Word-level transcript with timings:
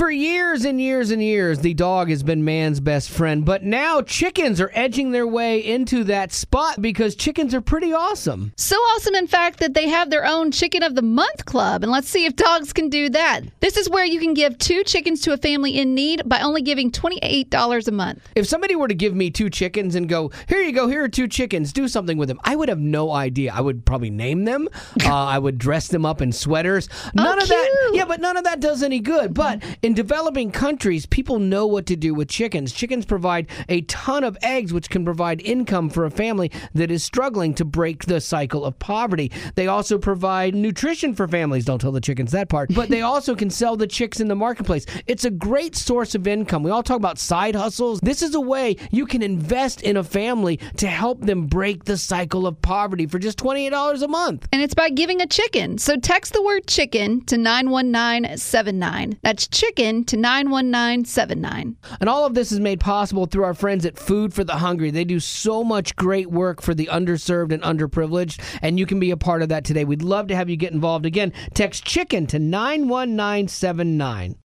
For 0.00 0.10
years 0.10 0.64
and 0.64 0.80
years 0.80 1.10
and 1.10 1.22
years, 1.22 1.58
the 1.58 1.74
dog 1.74 2.08
has 2.08 2.22
been 2.22 2.42
man's 2.42 2.80
best 2.80 3.10
friend, 3.10 3.44
but 3.44 3.62
now 3.62 4.00
chickens 4.00 4.58
are 4.58 4.70
edging 4.72 5.10
their 5.10 5.26
way 5.26 5.58
into 5.62 6.04
that 6.04 6.32
spot 6.32 6.80
because 6.80 7.14
chickens 7.14 7.54
are 7.54 7.60
pretty 7.60 7.92
awesome. 7.92 8.54
So 8.56 8.76
awesome, 8.76 9.14
in 9.14 9.26
fact, 9.26 9.58
that 9.58 9.74
they 9.74 9.90
have 9.90 10.08
their 10.08 10.24
own 10.24 10.52
Chicken 10.52 10.82
of 10.82 10.94
the 10.94 11.02
Month 11.02 11.44
Club. 11.44 11.82
And 11.82 11.92
let's 11.92 12.08
see 12.08 12.24
if 12.24 12.34
dogs 12.34 12.72
can 12.72 12.88
do 12.88 13.10
that. 13.10 13.42
This 13.60 13.76
is 13.76 13.90
where 13.90 14.06
you 14.06 14.18
can 14.18 14.32
give 14.32 14.56
two 14.56 14.84
chickens 14.84 15.20
to 15.20 15.34
a 15.34 15.36
family 15.36 15.76
in 15.78 15.94
need 15.94 16.26
by 16.26 16.40
only 16.40 16.62
giving 16.62 16.90
$28 16.90 17.86
a 17.86 17.92
month. 17.92 18.26
If 18.34 18.46
somebody 18.46 18.76
were 18.76 18.88
to 18.88 18.94
give 18.94 19.14
me 19.14 19.28
two 19.30 19.50
chickens 19.50 19.96
and 19.96 20.08
go, 20.08 20.30
here 20.48 20.62
you 20.62 20.72
go, 20.72 20.88
here 20.88 21.04
are 21.04 21.08
two 21.08 21.28
chickens, 21.28 21.74
do 21.74 21.88
something 21.88 22.16
with 22.16 22.28
them, 22.28 22.40
I 22.42 22.56
would 22.56 22.70
have 22.70 22.80
no 22.80 23.12
idea. 23.12 23.52
I 23.52 23.60
would 23.60 23.84
probably 23.84 24.08
name 24.08 24.46
them. 24.46 24.66
uh, 25.04 25.12
I 25.14 25.38
would 25.38 25.58
dress 25.58 25.88
them 25.88 26.06
up 26.06 26.22
in 26.22 26.32
sweaters. 26.32 26.88
None 27.14 27.38
Oh, 27.38 27.42
of 27.42 27.48
that, 27.50 27.90
yeah, 27.92 28.06
but 28.06 28.22
none 28.22 28.38
of 28.38 28.44
that 28.44 28.60
does 28.60 28.82
any 28.82 29.00
good. 29.00 29.34
But 29.34 29.62
in 29.90 29.94
developing 29.94 30.52
countries, 30.52 31.04
people 31.04 31.40
know 31.40 31.66
what 31.66 31.84
to 31.86 31.96
do 31.96 32.14
with 32.14 32.28
chickens. 32.28 32.72
Chickens 32.72 33.04
provide 33.04 33.48
a 33.68 33.80
ton 33.82 34.22
of 34.22 34.38
eggs, 34.40 34.72
which 34.72 34.88
can 34.88 35.04
provide 35.04 35.40
income 35.40 35.90
for 35.90 36.04
a 36.04 36.10
family 36.12 36.52
that 36.74 36.92
is 36.92 37.02
struggling 37.02 37.54
to 37.54 37.64
break 37.64 38.04
the 38.04 38.20
cycle 38.20 38.64
of 38.64 38.78
poverty. 38.78 39.32
They 39.56 39.66
also 39.66 39.98
provide 39.98 40.54
nutrition 40.54 41.12
for 41.12 41.26
families. 41.26 41.64
Don't 41.64 41.80
tell 41.80 41.90
the 41.90 42.00
chickens 42.00 42.30
that 42.30 42.48
part. 42.48 42.72
But 42.72 42.88
they 42.88 43.00
also 43.12 43.34
can 43.34 43.50
sell 43.50 43.76
the 43.76 43.88
chicks 43.88 44.20
in 44.20 44.28
the 44.28 44.36
marketplace. 44.36 44.86
It's 45.08 45.24
a 45.24 45.30
great 45.30 45.74
source 45.74 46.14
of 46.14 46.28
income. 46.28 46.62
We 46.62 46.70
all 46.70 46.84
talk 46.84 46.98
about 46.98 47.18
side 47.18 47.56
hustles. 47.56 47.98
This 47.98 48.22
is 48.22 48.36
a 48.36 48.40
way 48.40 48.76
you 48.92 49.06
can 49.06 49.22
invest 49.22 49.82
in 49.82 49.96
a 49.96 50.04
family 50.04 50.58
to 50.76 50.86
help 50.86 51.20
them 51.20 51.46
break 51.46 51.82
the 51.82 51.96
cycle 51.96 52.46
of 52.46 52.62
poverty 52.62 53.08
for 53.08 53.18
just 53.18 53.38
$28 53.40 54.04
a 54.04 54.06
month. 54.06 54.46
And 54.52 54.62
it's 54.62 54.74
by 54.74 54.90
giving 54.90 55.20
a 55.20 55.26
chicken. 55.26 55.78
So 55.78 55.96
text 55.96 56.32
the 56.32 56.44
word 56.44 56.68
chicken 56.68 57.24
to 57.24 57.36
91979. 57.36 59.18
That's 59.24 59.48
chicken 59.48 59.79
to 59.80 60.16
91979. 60.16 61.76
And 62.00 62.08
all 62.08 62.26
of 62.26 62.34
this 62.34 62.52
is 62.52 62.60
made 62.60 62.80
possible 62.80 63.24
through 63.24 63.44
our 63.44 63.54
friends 63.54 63.86
at 63.86 63.98
Food 63.98 64.34
for 64.34 64.44
the 64.44 64.56
Hungry. 64.56 64.90
They 64.90 65.04
do 65.04 65.18
so 65.18 65.64
much 65.64 65.96
great 65.96 66.30
work 66.30 66.60
for 66.60 66.74
the 66.74 66.90
underserved 66.92 67.50
and 67.50 67.62
underprivileged, 67.62 68.40
and 68.60 68.78
you 68.78 68.84
can 68.84 69.00
be 69.00 69.10
a 69.10 69.16
part 69.16 69.40
of 69.40 69.48
that 69.48 69.64
today. 69.64 69.86
We'd 69.86 70.02
love 70.02 70.26
to 70.26 70.36
have 70.36 70.50
you 70.50 70.56
get 70.56 70.72
involved. 70.72 71.06
Again, 71.06 71.32
text 71.54 71.84
chicken 71.86 72.26
to 72.26 72.38
91979. 72.38 74.36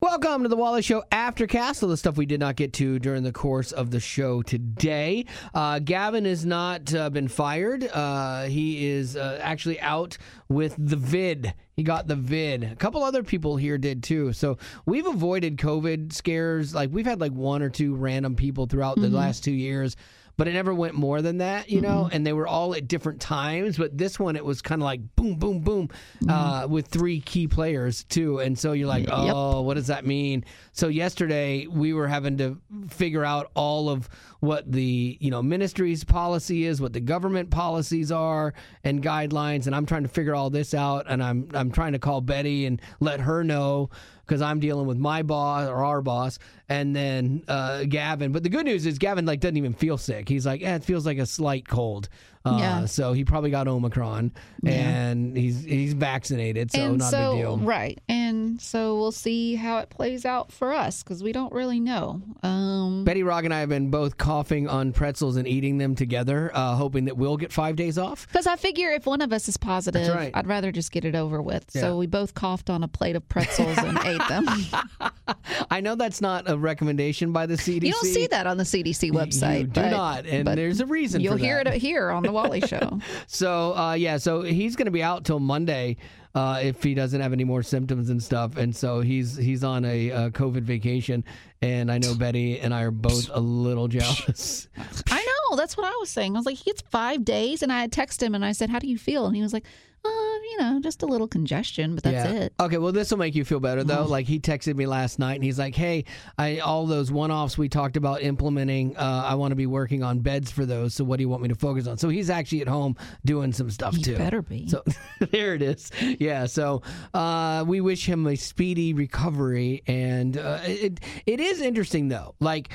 Welcome 0.00 0.44
to 0.44 0.48
the 0.48 0.54
Wally 0.54 0.82
Show 0.82 1.02
Aftercast. 1.10 1.82
All 1.82 1.88
the 1.88 1.96
stuff 1.96 2.16
we 2.16 2.24
did 2.24 2.38
not 2.38 2.54
get 2.54 2.72
to 2.74 3.00
during 3.00 3.24
the 3.24 3.32
course 3.32 3.72
of 3.72 3.90
the 3.90 3.98
show 3.98 4.42
today. 4.42 5.26
Uh, 5.52 5.80
Gavin 5.80 6.24
has 6.24 6.46
not 6.46 6.94
uh, 6.94 7.10
been 7.10 7.26
fired. 7.26 7.82
Uh, 7.82 8.44
he 8.44 8.86
is 8.86 9.16
uh, 9.16 9.40
actually 9.42 9.80
out 9.80 10.16
with 10.48 10.76
the 10.78 10.94
vid. 10.94 11.52
He 11.74 11.82
got 11.82 12.06
the 12.06 12.14
vid. 12.14 12.62
A 12.62 12.76
couple 12.76 13.02
other 13.02 13.24
people 13.24 13.56
here 13.56 13.76
did 13.76 14.04
too. 14.04 14.32
So 14.32 14.58
we've 14.86 15.06
avoided 15.06 15.56
COVID 15.56 16.12
scares. 16.12 16.72
Like 16.72 16.90
we've 16.92 17.04
had 17.04 17.20
like 17.20 17.32
one 17.32 17.60
or 17.60 17.68
two 17.68 17.96
random 17.96 18.36
people 18.36 18.66
throughout 18.66 19.00
the 19.00 19.08
last 19.08 19.42
two 19.42 19.50
years. 19.50 19.96
But 20.38 20.48
it 20.48 20.52
never 20.54 20.72
went 20.72 20.94
more 20.94 21.20
than 21.20 21.38
that, 21.38 21.68
you 21.68 21.80
know, 21.82 22.08
and 22.10 22.24
they 22.26 22.32
were 22.32 22.46
all 22.46 22.74
at 22.74 22.88
different 22.88 23.20
times. 23.20 23.76
But 23.76 23.98
this 23.98 24.18
one, 24.18 24.36
it 24.36 24.44
was 24.44 24.62
kind 24.62 24.80
of 24.80 24.84
like 24.84 25.00
boom, 25.16 25.34
boom, 25.34 25.60
boom, 25.60 25.90
uh, 26.28 26.66
with 26.70 26.86
three 26.86 27.20
key 27.20 27.48
players 27.48 28.04
too. 28.04 28.38
And 28.38 28.56
so 28.56 28.72
you're 28.72 28.86
like, 28.88 29.08
oh, 29.10 29.24
Yep. 29.26 29.34
oh, 29.36 29.60
what 29.62 29.74
does 29.74 29.88
that 29.88 30.06
mean? 30.06 30.44
So 30.72 30.88
yesterday 30.88 31.66
we 31.66 31.92
were 31.92 32.06
having 32.08 32.38
to 32.38 32.56
figure 32.88 33.24
out 33.24 33.50
all 33.54 33.90
of 33.90 34.08
what 34.40 34.70
the 34.70 35.18
you 35.20 35.32
know 35.32 35.42
ministry's 35.42 36.04
policy 36.04 36.64
is, 36.64 36.80
what 36.80 36.92
the 36.92 37.00
government 37.00 37.50
policies 37.50 38.12
are, 38.12 38.54
and 38.84 39.02
guidelines. 39.02 39.66
And 39.66 39.74
I'm 39.74 39.86
trying 39.86 40.04
to 40.04 40.08
figure 40.08 40.36
all 40.36 40.50
this 40.50 40.72
out. 40.72 41.06
And 41.08 41.20
I'm 41.20 41.48
I'm 41.52 41.72
trying 41.72 41.94
to 41.94 41.98
call 41.98 42.20
Betty 42.20 42.64
and 42.66 42.80
let 43.00 43.18
her 43.20 43.42
know 43.42 43.90
because 44.28 44.42
I'm 44.42 44.60
dealing 44.60 44.86
with 44.86 44.98
my 44.98 45.22
boss 45.22 45.68
or 45.68 45.82
our 45.84 46.02
boss, 46.02 46.38
and 46.68 46.94
then 46.94 47.42
uh, 47.48 47.84
Gavin. 47.84 48.30
But 48.30 48.42
the 48.42 48.48
good 48.50 48.66
news 48.66 48.84
is 48.86 48.98
Gavin 48.98 49.24
like 49.26 49.40
doesn't 49.40 49.56
even 49.56 49.72
feel 49.72 49.96
sick. 49.98 50.28
He's 50.28 50.44
like, 50.46 50.62
eh, 50.62 50.74
it 50.76 50.84
feels 50.84 51.06
like 51.06 51.18
a 51.18 51.26
slight 51.26 51.66
cold. 51.66 52.08
Uh, 52.44 52.56
Yeah. 52.60 52.84
So 52.86 53.12
he 53.12 53.24
probably 53.24 53.50
got 53.50 53.66
Omicron, 53.66 54.32
and 54.64 55.36
he's 55.36 55.64
he's 55.64 55.92
vaccinated, 55.94 56.70
so 56.70 56.80
and 56.80 56.98
not 56.98 57.10
so, 57.10 57.18
a 57.18 57.34
big 57.34 57.40
deal. 57.42 57.58
right. 57.58 58.00
And 58.08 58.47
so 58.60 58.96
we'll 58.96 59.12
see 59.12 59.54
how 59.54 59.78
it 59.78 59.90
plays 59.90 60.24
out 60.24 60.52
for 60.52 60.72
us 60.72 61.02
because 61.02 61.22
we 61.22 61.32
don't 61.32 61.52
really 61.52 61.80
know. 61.80 62.22
Um, 62.42 63.04
Betty 63.04 63.22
Rock 63.22 63.44
and 63.44 63.52
I 63.54 63.60
have 63.60 63.68
been 63.68 63.90
both 63.90 64.18
coughing 64.18 64.68
on 64.68 64.92
pretzels 64.92 65.36
and 65.36 65.46
eating 65.46 65.78
them 65.78 65.94
together, 65.94 66.50
uh, 66.54 66.74
hoping 66.76 67.06
that 67.06 67.16
we'll 67.16 67.36
get 67.36 67.52
five 67.52 67.76
days 67.76 67.98
off. 67.98 68.26
Because 68.28 68.46
I 68.46 68.56
figure 68.56 68.90
if 68.92 69.06
one 69.06 69.20
of 69.20 69.32
us 69.32 69.48
is 69.48 69.56
positive, 69.56 70.14
right. 70.14 70.30
I'd 70.34 70.46
rather 70.46 70.72
just 70.72 70.92
get 70.92 71.04
it 71.04 71.14
over 71.14 71.40
with. 71.40 71.66
Yeah. 71.72 71.82
So 71.82 71.96
we 71.98 72.06
both 72.06 72.34
coughed 72.34 72.70
on 72.70 72.82
a 72.82 72.88
plate 72.88 73.16
of 73.16 73.28
pretzels 73.28 73.78
and 73.78 73.98
ate 74.04 74.28
them. 74.28 74.46
I 75.70 75.80
know 75.80 75.94
that's 75.94 76.20
not 76.20 76.48
a 76.48 76.56
recommendation 76.56 77.32
by 77.32 77.46
the 77.46 77.54
CDC. 77.54 77.82
You 77.88 77.92
don't 77.92 78.04
see 78.04 78.26
that 78.26 78.46
on 78.46 78.58
the 78.58 78.64
CDC 78.64 79.12
website. 79.12 79.60
You 79.60 79.66
do 79.66 79.80
but- 79.80 79.90
not, 79.90 80.26
and 80.26 80.46
there's 80.46 80.80
a 80.80 80.86
reason. 80.86 81.20
You'll 81.22 81.36
hear 81.36 81.64
that. 81.64 81.74
it 81.74 81.80
here 81.80 82.10
on 82.10 82.22
the 82.22 82.32
Wally 82.32 82.60
Show. 82.60 83.00
So 83.26 83.76
uh, 83.76 83.92
yeah, 83.94 84.16
so 84.16 84.42
he's 84.42 84.76
going 84.76 84.86
to 84.86 84.92
be 84.92 85.02
out 85.02 85.24
till 85.24 85.38
Monday 85.40 85.96
uh, 86.34 86.60
if 86.62 86.82
he 86.82 86.94
doesn't 86.94 87.20
have 87.20 87.32
any 87.32 87.44
more 87.44 87.62
symptoms 87.62 88.10
and 88.10 88.22
stuff, 88.22 88.56
and 88.56 88.74
so 88.74 89.00
he's 89.00 89.36
he's 89.36 89.64
on 89.64 89.84
a 89.84 90.10
uh, 90.10 90.30
COVID 90.30 90.62
vacation, 90.62 91.24
and 91.62 91.90
I 91.90 91.98
know 91.98 92.14
Betty 92.14 92.60
and 92.60 92.72
I 92.74 92.82
are 92.82 92.90
both 92.90 93.30
a 93.32 93.40
little 93.40 93.88
jealous. 93.88 94.68
I 95.10 95.24
know. 95.24 95.56
That's 95.56 95.76
what 95.76 95.86
I 95.86 95.96
was 95.98 96.10
saying. 96.10 96.36
I 96.36 96.38
was 96.38 96.46
like, 96.46 96.56
he 96.56 96.64
gets 96.64 96.82
five 96.82 97.24
days, 97.24 97.62
and 97.62 97.72
I 97.72 97.80
had 97.80 97.92
texted 97.92 98.22
him 98.22 98.34
and 98.34 98.44
I 98.44 98.52
said, 98.52 98.70
"How 98.70 98.78
do 98.78 98.86
you 98.86 98.98
feel?" 98.98 99.26
And 99.26 99.34
he 99.34 99.42
was 99.42 99.52
like, 99.52 99.64
"Uh, 100.04 100.08
you 100.08 100.56
know, 100.58 100.80
just 100.80 101.02
a 101.02 101.06
little 101.06 101.28
congestion, 101.28 101.94
but 101.94 102.04
that's 102.04 102.30
yeah. 102.30 102.40
it." 102.42 102.52
Okay, 102.60 102.78
well, 102.78 102.92
this 102.92 103.10
will 103.10 103.18
make 103.18 103.34
you 103.34 103.44
feel 103.44 103.60
better 103.60 103.84
though. 103.84 104.04
Like 104.04 104.26
he 104.26 104.40
texted 104.40 104.76
me 104.76 104.86
last 104.86 105.18
night, 105.18 105.34
and 105.34 105.44
he's 105.44 105.58
like, 105.58 105.74
"Hey, 105.74 106.04
I 106.38 106.58
all 106.58 106.86
those 106.86 107.10
one-offs 107.10 107.58
we 107.58 107.68
talked 107.68 107.96
about 107.96 108.22
implementing. 108.22 108.96
Uh, 108.96 109.24
I 109.26 109.34
want 109.34 109.52
to 109.52 109.56
be 109.56 109.66
working 109.66 110.02
on 110.02 110.20
beds 110.20 110.50
for 110.50 110.66
those. 110.66 110.94
So 110.94 111.04
what 111.04 111.16
do 111.16 111.22
you 111.22 111.28
want 111.28 111.42
me 111.42 111.48
to 111.48 111.54
focus 111.54 111.86
on?" 111.86 111.98
So 111.98 112.08
he's 112.08 112.30
actually 112.30 112.62
at 112.62 112.68
home 112.68 112.96
doing 113.24 113.52
some 113.52 113.70
stuff 113.70 113.96
He 113.96 114.02
too. 114.02 114.16
better 114.16 114.42
be. 114.42 114.68
So 114.68 114.82
there 115.32 115.54
it 115.54 115.62
is. 115.62 115.90
Yeah. 116.18 116.46
So 116.46 116.82
uh, 117.14 117.64
we 117.66 117.80
wish 117.80 118.06
him 118.08 118.26
a 118.26 118.36
speedy 118.36 118.94
recovery, 118.94 119.82
and 119.86 120.36
uh, 120.36 120.60
it 120.64 121.00
it 121.26 121.40
is 121.40 121.60
interesting 121.60 122.08
though. 122.08 122.34
Like 122.40 122.70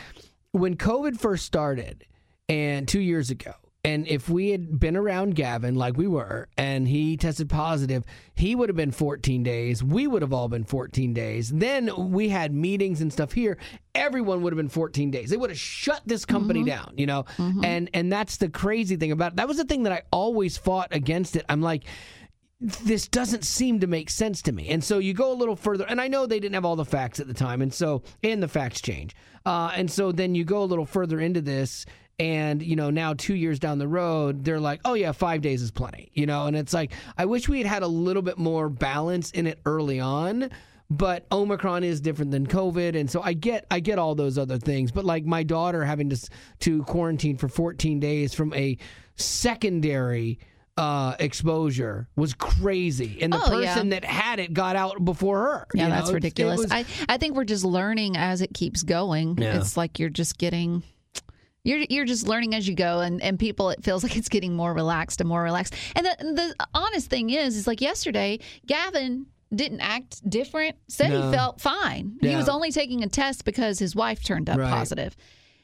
when 0.51 0.75
COVID 0.77 1.19
first 1.19 1.45
started, 1.45 2.05
and 2.49 2.87
two 2.87 2.99
years 3.01 3.29
ago. 3.29 3.53
And 3.85 4.07
if 4.07 4.29
we 4.29 4.51
had 4.51 4.79
been 4.79 4.95
around 4.95 5.35
Gavin 5.35 5.75
like 5.75 5.97
we 5.97 6.07
were 6.07 6.47
and 6.57 6.87
he 6.87 7.17
tested 7.17 7.49
positive, 7.49 8.05
he 8.33 8.55
would 8.55 8.69
have 8.69 8.77
been 8.77 8.93
14 8.93 9.43
days. 9.43 9.83
We 9.83 10.07
would 10.07 10.21
have 10.21 10.31
all 10.31 10.47
been 10.47 10.63
14 10.63 11.13
days. 11.13 11.49
Then 11.49 12.11
we 12.11 12.29
had 12.29 12.53
meetings 12.53 13.01
and 13.01 13.11
stuff 13.11 13.33
here. 13.33 13.57
Everyone 13.93 14.41
would 14.41 14.53
have 14.53 14.57
been 14.57 14.69
14 14.69 15.11
days. 15.11 15.29
They 15.31 15.35
would 15.37 15.49
have 15.49 15.59
shut 15.59 16.01
this 16.05 16.23
company 16.23 16.63
down, 16.63 16.93
you 16.95 17.05
know? 17.05 17.25
And 17.65 17.89
and 17.93 18.09
that's 18.11 18.37
the 18.37 18.47
crazy 18.47 18.95
thing 18.95 19.11
about 19.11 19.33
it. 19.33 19.35
That 19.35 19.49
was 19.49 19.57
the 19.57 19.65
thing 19.65 19.83
that 19.83 19.91
I 19.91 20.03
always 20.11 20.55
fought 20.57 20.87
against 20.91 21.35
it. 21.35 21.45
I'm 21.49 21.61
like, 21.61 21.83
this 22.61 23.09
doesn't 23.09 23.43
seem 23.43 23.81
to 23.81 23.87
make 23.87 24.09
sense 24.09 24.41
to 24.43 24.53
me. 24.53 24.69
And 24.69 24.81
so 24.81 24.99
you 24.99 25.13
go 25.13 25.33
a 25.33 25.35
little 25.35 25.57
further, 25.57 25.83
and 25.83 25.99
I 25.99 26.07
know 26.07 26.25
they 26.25 26.39
didn't 26.39 26.53
have 26.53 26.63
all 26.63 26.77
the 26.77 26.85
facts 26.85 27.19
at 27.19 27.27
the 27.27 27.33
time, 27.33 27.61
and 27.61 27.73
so 27.73 28.03
and 28.23 28.41
the 28.41 28.47
facts 28.47 28.79
change. 28.79 29.13
Uh, 29.45 29.71
and 29.75 29.91
so 29.91 30.13
then 30.13 30.35
you 30.35 30.45
go 30.45 30.63
a 30.63 30.65
little 30.65 30.85
further 30.85 31.19
into 31.19 31.41
this, 31.41 31.85
and 32.23 32.63
you 32.63 32.75
know 32.75 32.89
now 32.89 33.13
two 33.13 33.35
years 33.35 33.59
down 33.59 33.77
the 33.79 33.87
road, 33.87 34.43
they're 34.45 34.59
like, 34.59 34.79
oh 34.85 34.93
yeah, 34.93 35.11
five 35.11 35.41
days 35.41 35.61
is 35.61 35.71
plenty, 35.71 36.09
you 36.13 36.25
know. 36.25 36.45
And 36.47 36.55
it's 36.55 36.73
like 36.73 36.91
I 37.17 37.25
wish 37.25 37.49
we 37.49 37.57
had 37.59 37.67
had 37.67 37.83
a 37.83 37.87
little 37.87 38.21
bit 38.21 38.37
more 38.37 38.69
balance 38.69 39.31
in 39.31 39.45
it 39.47 39.59
early 39.65 39.99
on. 39.99 40.49
But 40.89 41.25
Omicron 41.31 41.83
is 41.83 42.01
different 42.01 42.29
than 42.31 42.45
COVID, 42.45 42.95
and 42.99 43.09
so 43.09 43.19
I 43.21 43.33
get 43.33 43.65
I 43.71 43.79
get 43.79 43.97
all 43.97 44.13
those 44.15 44.37
other 44.37 44.57
things. 44.59 44.91
But 44.91 45.05
like 45.05 45.25
my 45.25 45.41
daughter 45.43 45.83
having 45.83 46.09
to 46.11 46.29
to 46.59 46.83
quarantine 46.83 47.37
for 47.37 47.47
14 47.47 47.99
days 47.99 48.33
from 48.35 48.53
a 48.53 48.77
secondary 49.15 50.39
uh, 50.77 51.15
exposure 51.19 52.07
was 52.15 52.33
crazy, 52.33 53.19
and 53.21 53.31
the 53.33 53.37
Oh, 53.43 53.59
yeah. 53.59 53.73
person 53.73 53.89
that 53.89 54.03
had 54.05 54.39
it 54.39 54.53
got 54.53 54.75
out 54.75 55.03
before 55.03 55.39
her. 55.39 55.67
Yeah, 55.73 55.83
you 55.83 55.89
know? 55.89 55.95
that's 55.95 56.11
ridiculous. 56.11 56.59
was- 56.61 56.71
I, 56.71 56.85
I 57.09 57.17
think 57.17 57.35
we're 57.35 57.43
just 57.43 57.63
learning 57.63 58.17
as 58.17 58.41
it 58.41 58.53
keeps 58.53 58.83
going. 58.83 59.37
Yeah. 59.37 59.57
It's 59.57 59.77
like 59.77 59.99
you're 59.99 60.09
just 60.09 60.37
getting 60.37 60.83
you're 61.63 61.79
you're 61.89 62.05
just 62.05 62.27
learning 62.27 62.53
as 62.55 62.67
you 62.67 62.75
go 62.75 62.99
and, 62.99 63.21
and 63.21 63.39
people 63.39 63.69
it 63.69 63.83
feels 63.83 64.03
like 64.03 64.15
it's 64.17 64.29
getting 64.29 64.53
more 64.55 64.73
relaxed 64.73 65.19
and 65.21 65.27
more 65.29 65.41
relaxed. 65.41 65.73
And 65.95 66.05
the 66.05 66.15
the 66.57 66.67
honest 66.73 67.09
thing 67.09 67.29
is 67.29 67.55
is 67.55 67.67
like 67.67 67.81
yesterday, 67.81 68.39
Gavin 68.65 69.27
didn't 69.53 69.81
act 69.81 70.27
different, 70.29 70.75
said 70.87 71.11
No. 71.11 71.21
he 71.29 71.35
felt 71.35 71.61
fine. 71.61 72.17
He 72.21 72.35
was 72.35 72.49
only 72.49 72.71
taking 72.71 73.03
a 73.03 73.07
test 73.07 73.45
because 73.45 73.77
his 73.79 73.95
wife 73.95 74.23
turned 74.23 74.49
up 74.49 74.57
Right. 74.57 74.69
positive. 74.69 75.15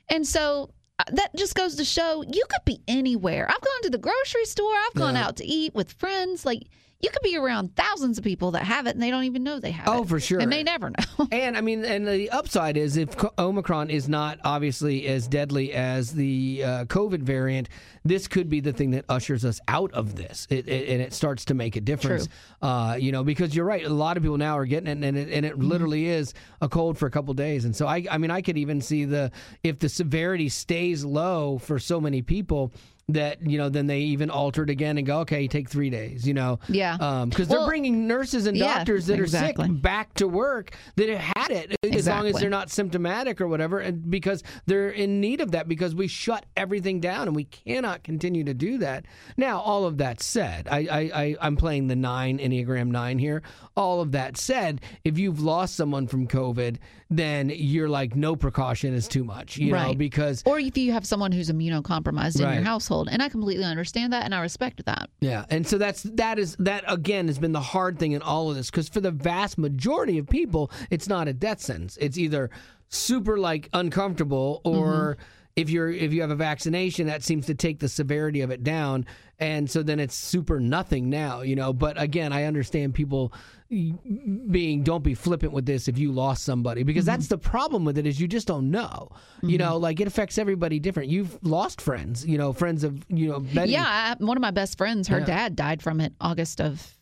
And 0.09 0.25
so 0.27 0.69
uh, 0.99 1.03
that 1.13 1.35
just 1.35 1.55
goes 1.55 1.75
to 1.75 1.85
show 1.85 2.23
you 2.23 2.43
could 2.49 2.65
be 2.65 2.81
anywhere. 2.87 3.47
I've 3.49 3.61
gone 3.61 3.81
to 3.83 3.89
the 3.89 3.97
grocery 3.97 4.45
store, 4.45 4.73
I've 4.87 4.93
gone 4.95 5.15
Yeah. 5.15 5.25
out 5.25 5.37
to 5.37 5.45
eat 5.45 5.73
with 5.73 5.91
friends. 5.93 6.45
Like 6.45 6.63
you 7.01 7.09
could 7.09 7.21
be 7.23 7.37
around 7.37 7.75
thousands 7.77 8.17
of 8.17 8.23
people 8.25 8.51
that 8.51 8.63
have 8.63 8.85
it 8.85 8.89
and 8.91 9.01
they 9.01 9.09
don't 9.09 9.23
even 9.23 9.41
know 9.41 9.57
they 9.59 9.71
have 9.71 9.87
it. 9.87 9.89
Oh, 9.89 10.03
for 10.03 10.19
sure. 10.19 10.39
And 10.41 10.51
they 10.51 10.63
never 10.63 10.89
know. 11.19 11.27
And 11.31 11.55
I 11.55 11.61
mean, 11.61 11.85
and 11.85 12.05
the 12.05 12.29
upside 12.29 12.75
is 12.75 12.97
if 12.97 13.15
Omicron 13.39 13.89
is 13.89 14.09
not 14.09 14.39
obviously 14.43 15.07
as 15.07 15.27
deadly 15.27 15.71
as 15.71 16.11
the 16.11 16.61
uh, 16.63 16.85
COVID 16.85 17.21
variant, 17.21 17.69
this 18.03 18.27
could 18.27 18.49
be 18.49 18.59
the 18.59 18.73
thing 18.73 18.91
that 18.91 19.05
ushers 19.07 19.45
us 19.45 19.61
out 19.69 19.93
of 19.93 20.15
this, 20.15 20.45
it, 20.49 20.67
it, 20.67 20.89
and 20.89 21.01
it 21.01 21.13
starts 21.13 21.45
to 21.45 21.53
make 21.53 21.75
a 21.77 21.81
difference. 21.81 22.27
Uh, 22.61 22.97
you 22.99 23.11
know, 23.11 23.23
because 23.23 23.55
you're 23.55 23.65
right, 23.65 23.85
a 23.85 23.89
lot 23.89 24.17
of 24.17 24.23
people 24.23 24.37
now 24.37 24.57
are 24.57 24.65
getting 24.65 24.87
it, 24.87 25.05
and 25.05 25.17
it, 25.17 25.29
and 25.29 25.45
it 25.45 25.53
Mm-hmm. 25.53 25.67
literally 25.67 26.07
is 26.07 26.33
a 26.61 26.69
cold 26.69 26.97
for 26.97 27.05
a 27.05 27.11
couple 27.11 27.33
days. 27.33 27.65
And 27.65 27.75
so 27.75 27.87
I, 27.87 28.05
I 28.11 28.17
mean, 28.17 28.29
I 28.31 28.41
could 28.41 28.57
even 28.57 28.81
see 28.81 29.05
the 29.05 29.31
if 29.63 29.79
the 29.79 29.89
severity 29.89 30.47
stays 30.49 31.03
low 31.05 31.57
for 31.57 31.79
so 31.79 31.99
many 32.01 32.21
people. 32.21 32.71
That 33.09 33.41
you 33.47 33.57
know, 33.57 33.69
then 33.69 33.87
they 33.87 33.99
even 33.99 34.29
altered 34.29 34.69
again 34.69 34.97
and 34.97 35.05
go, 35.05 35.19
okay, 35.21 35.47
take 35.47 35.69
three 35.69 35.89
days. 35.89 36.27
You 36.27 36.33
know, 36.33 36.59
Yeah. 36.67 36.95
Um, 36.99 37.29
because 37.29 37.47
they're 37.47 37.65
bringing 37.65 38.07
nurses 38.07 38.45
and 38.47 38.55
yeah, 38.57 38.77
doctors 38.77 39.07
that 39.07 39.19
exactly. 39.19 39.65
are 39.65 39.67
sick 39.67 39.81
back 39.81 40.13
to 40.15 40.27
work 40.27 40.75
that 40.95 41.09
have 41.09 41.19
had 41.37 41.51
it 41.51 41.75
as 41.83 42.07
long 42.07 42.27
as 42.27 42.35
they're 42.39 42.49
not 42.49 42.69
symptomatic 42.69 43.39
or 43.41 43.47
whatever 43.47 43.79
and 43.79 44.09
because 44.09 44.43
they're 44.65 44.89
in 44.89 45.21
need 45.21 45.41
of 45.41 45.51
that 45.51 45.67
because 45.67 45.95
we 45.95 46.07
shut 46.07 46.45
everything 46.57 46.99
down 46.99 47.27
and 47.27 47.35
we 47.35 47.45
cannot 47.45 48.03
continue 48.03 48.43
to 48.43 48.53
do 48.53 48.77
that 48.79 49.05
now 49.37 49.59
all 49.59 49.85
of 49.85 49.97
that 49.97 50.21
said 50.21 50.67
i 50.69 50.79
i, 50.91 50.99
I 51.23 51.35
i'm 51.41 51.55
playing 51.55 51.87
the 51.87 51.95
nine 51.95 52.37
enneagram 52.39 52.87
nine 52.87 53.19
here 53.19 53.41
all 53.75 54.01
of 54.01 54.11
that 54.11 54.37
said 54.37 54.81
if 55.03 55.17
you've 55.17 55.39
lost 55.41 55.75
someone 55.75 56.07
from 56.07 56.27
covid 56.27 56.77
then 57.09 57.49
you're 57.53 57.89
like 57.89 58.15
no 58.15 58.35
precaution 58.35 58.93
is 58.93 59.07
too 59.07 59.23
much 59.23 59.57
you 59.57 59.71
know 59.71 59.93
because 59.93 60.43
or 60.45 60.59
if 60.59 60.77
you 60.77 60.91
have 60.91 61.05
someone 61.05 61.31
who's 61.31 61.49
immunocompromised 61.49 62.39
in 62.39 62.45
Right. 62.45 62.55
your 62.55 62.63
household. 62.63 62.98
And 63.07 63.21
I 63.21 63.29
completely 63.29 63.65
understand 63.65 64.11
that 64.13 64.25
and 64.25 64.35
I 64.35 64.41
respect 64.41 64.83
that. 64.85 65.09
Yeah, 65.21 65.45
and 65.49 65.65
so 65.65 65.77
that's 65.77 66.03
that 66.03 66.39
is 66.39 66.55
that 66.59 66.83
again 66.87 67.27
has 67.27 67.39
been 67.39 67.51
the 67.51 67.61
hard 67.61 67.99
thing 67.99 68.11
in 68.11 68.21
all 68.21 68.49
of 68.49 68.55
this 68.55 68.69
because 68.69 68.89
for 68.89 69.01
the 69.01 69.11
vast 69.11 69.57
majority 69.57 70.17
of 70.17 70.27
people, 70.27 70.71
it's 70.89 71.07
not 71.07 71.27
a 71.27 71.33
death 71.33 71.61
sentence. 71.61 71.97
It's 72.01 72.17
either 72.17 72.49
super 72.89 73.37
like 73.37 73.69
uncomfortable 73.73 74.61
or 74.63 75.17
mm-hmm. 75.17 75.21
if 75.55 75.69
you're 75.69 75.89
if 75.89 76.11
you 76.11 76.21
have 76.21 76.31
a 76.31 76.35
vaccination, 76.35 77.07
that 77.07 77.23
seems 77.23 77.45
to 77.45 77.55
take 77.55 77.79
the 77.79 77.89
severity 77.89 78.41
of 78.41 78.51
it 78.51 78.63
down, 78.63 79.05
and 79.39 79.69
so 79.69 79.81
then 79.83 79.99
it's 79.99 80.15
super 80.15 80.59
nothing 80.59 81.09
now, 81.09 81.41
you 81.41 81.55
know. 81.55 81.73
But 81.73 82.01
again, 82.01 82.33
I 82.33 82.43
understand 82.45 82.93
people 82.93 83.33
being 83.69 84.81
don't 84.83 85.03
be 85.03 85.13
flippant 85.13 85.53
with 85.53 85.65
this 85.65 85.87
if 85.87 85.97
you 85.97 86.11
lost 86.11 86.43
somebody 86.43 86.81
because 86.81 87.05
that's 87.05 87.27
the 87.27 87.37
problem 87.37 87.85
with 87.85 87.99
it 87.99 88.07
is 88.07 88.19
you 88.19 88.27
just 88.27 88.47
don't 88.47 88.71
know 88.71 89.11
you 89.43 89.59
know 89.59 89.77
like 89.77 89.99
it 89.99 90.07
affects 90.07 90.39
everybody 90.39 90.79
different 90.79 91.07
you've 91.07 91.37
lost 91.43 91.79
friends 91.79 92.25
you 92.25 92.35
know 92.35 92.51
friends 92.51 92.83
of 92.83 93.05
you 93.09 93.29
know 93.29 93.39
Betty, 93.39 93.73
Yeah, 93.73 93.85
I, 93.85 94.23
one 94.23 94.35
of 94.35 94.41
my 94.41 94.49
best 94.49 94.75
friends, 94.75 95.07
her 95.09 95.19
Yeah. 95.19 95.25
dad 95.25 95.55
died 95.55 95.83
from 95.83 96.01
it 96.01 96.13
August 96.19 96.59
of 96.61 96.97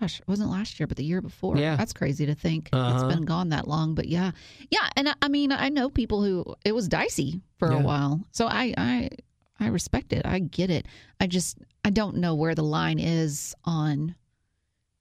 gosh, 0.00 0.20
it 0.20 0.28
wasn't 0.28 0.50
last 0.50 0.78
year, 0.78 0.86
but 0.86 0.96
the 0.98 1.04
year 1.04 1.22
before. 1.22 1.56
Yeah. 1.56 1.74
That's 1.74 1.94
crazy 1.94 2.26
to 2.26 2.34
think. 2.34 2.68
Uh-huh. 2.72 3.06
It's 3.06 3.14
been 3.16 3.24
gone 3.24 3.48
that 3.48 3.66
long. 3.66 3.94
But 3.94 4.08
yeah. 4.08 4.32
Yeah. 4.70 4.86
And 4.94 5.08
I, 5.08 5.14
I 5.22 5.28
mean, 5.28 5.52
I 5.52 5.70
know 5.70 5.88
people 5.88 6.22
who 6.22 6.54
it 6.66 6.72
was 6.74 6.86
dicey 6.86 7.40
for 7.58 7.72
Yeah. 7.72 7.78
a 7.80 7.82
while. 7.82 8.20
So 8.30 8.46
I 8.46 8.74
I 8.76 9.08
I 9.58 9.68
respect 9.68 10.12
it. 10.12 10.26
I 10.26 10.38
get 10.40 10.70
it. 10.70 10.86
I 11.20 11.26
just 11.26 11.58
I 11.84 11.90
don't 11.90 12.16
know 12.16 12.34
where 12.34 12.54
the 12.54 12.62
line 12.64 12.98
is 12.98 13.54
on 13.64 14.14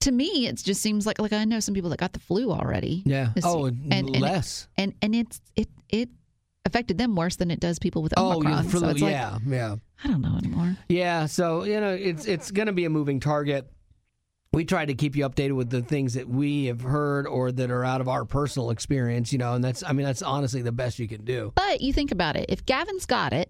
to 0.01 0.11
me 0.11 0.45
it 0.47 0.57
just 0.57 0.81
seems 0.81 1.05
like 1.07 1.17
like 1.19 1.33
I 1.33 1.45
know 1.45 1.59
some 1.59 1.73
people 1.73 1.89
that 1.89 1.99
got 1.99 2.13
the 2.13 2.19
flu 2.19 2.51
already. 2.51 3.01
yeah 3.05 3.31
This- 3.33 3.45
oh 3.45 3.65
and- 3.65 3.91
and 3.93 4.09
less 4.19 4.67
And 4.77 4.93
and 5.01 5.15
it's 5.15 5.41
it 5.55 5.67
it 5.89 6.09
affected 6.65 6.97
them 6.97 7.15
worse 7.15 7.35
than 7.37 7.49
it 7.51 7.59
does 7.59 7.79
people 7.79 8.01
with 8.03 8.13
Oh, 8.17 8.33
Omicron. 8.37 8.63
you- 8.65 8.69
for 8.69 8.77
so 8.77 8.85
the- 8.85 8.91
it's 8.91 9.01
like 9.01 9.11
yeah, 9.11 9.37
yeah, 9.47 9.75
I 10.03 10.07
don't 10.07 10.21
know 10.21 10.37
anymore. 10.37 10.77
yeah. 10.89 11.25
So 11.25 11.63
you 11.63 11.79
know, 11.79 11.89
it's 11.93 12.25
it's 12.25 12.51
going 12.51 12.67
to 12.67 12.73
be 12.73 12.85
a 12.85 12.89
moving 12.89 13.19
target. 13.19 13.71
We 14.53 14.63
try 14.63 14.85
to 14.85 14.93
keep 14.93 15.15
you 15.17 15.27
updated 15.27 15.53
with 15.53 15.69
the 15.69 15.81
things 15.81 16.13
that 16.13 16.29
we 16.29 16.65
have 16.65 16.81
heard 16.81 17.27
or 17.27 17.51
that 17.51 17.69
are 17.71 17.83
out 17.83 17.99
of 17.99 18.07
our 18.07 18.23
personal 18.25 18.69
experience. 18.69 19.31
You 19.33 19.37
know, 19.39 19.53
and 19.53 19.63
that's 19.63 19.83
I 19.83 19.91
mean 19.93 20.05
that's 20.05 20.21
honestly 20.21 20.61
the 20.61 20.71
best 20.71 20.97
you 20.99 21.07
can 21.07 21.25
do. 21.25 21.51
But 21.55 21.81
you 21.81 21.91
think 21.93 22.11
about 22.11 22.35
it. 22.35 22.45
If 22.49 22.65
Gavin's 22.65 23.05
got 23.05 23.33
it, 23.33 23.49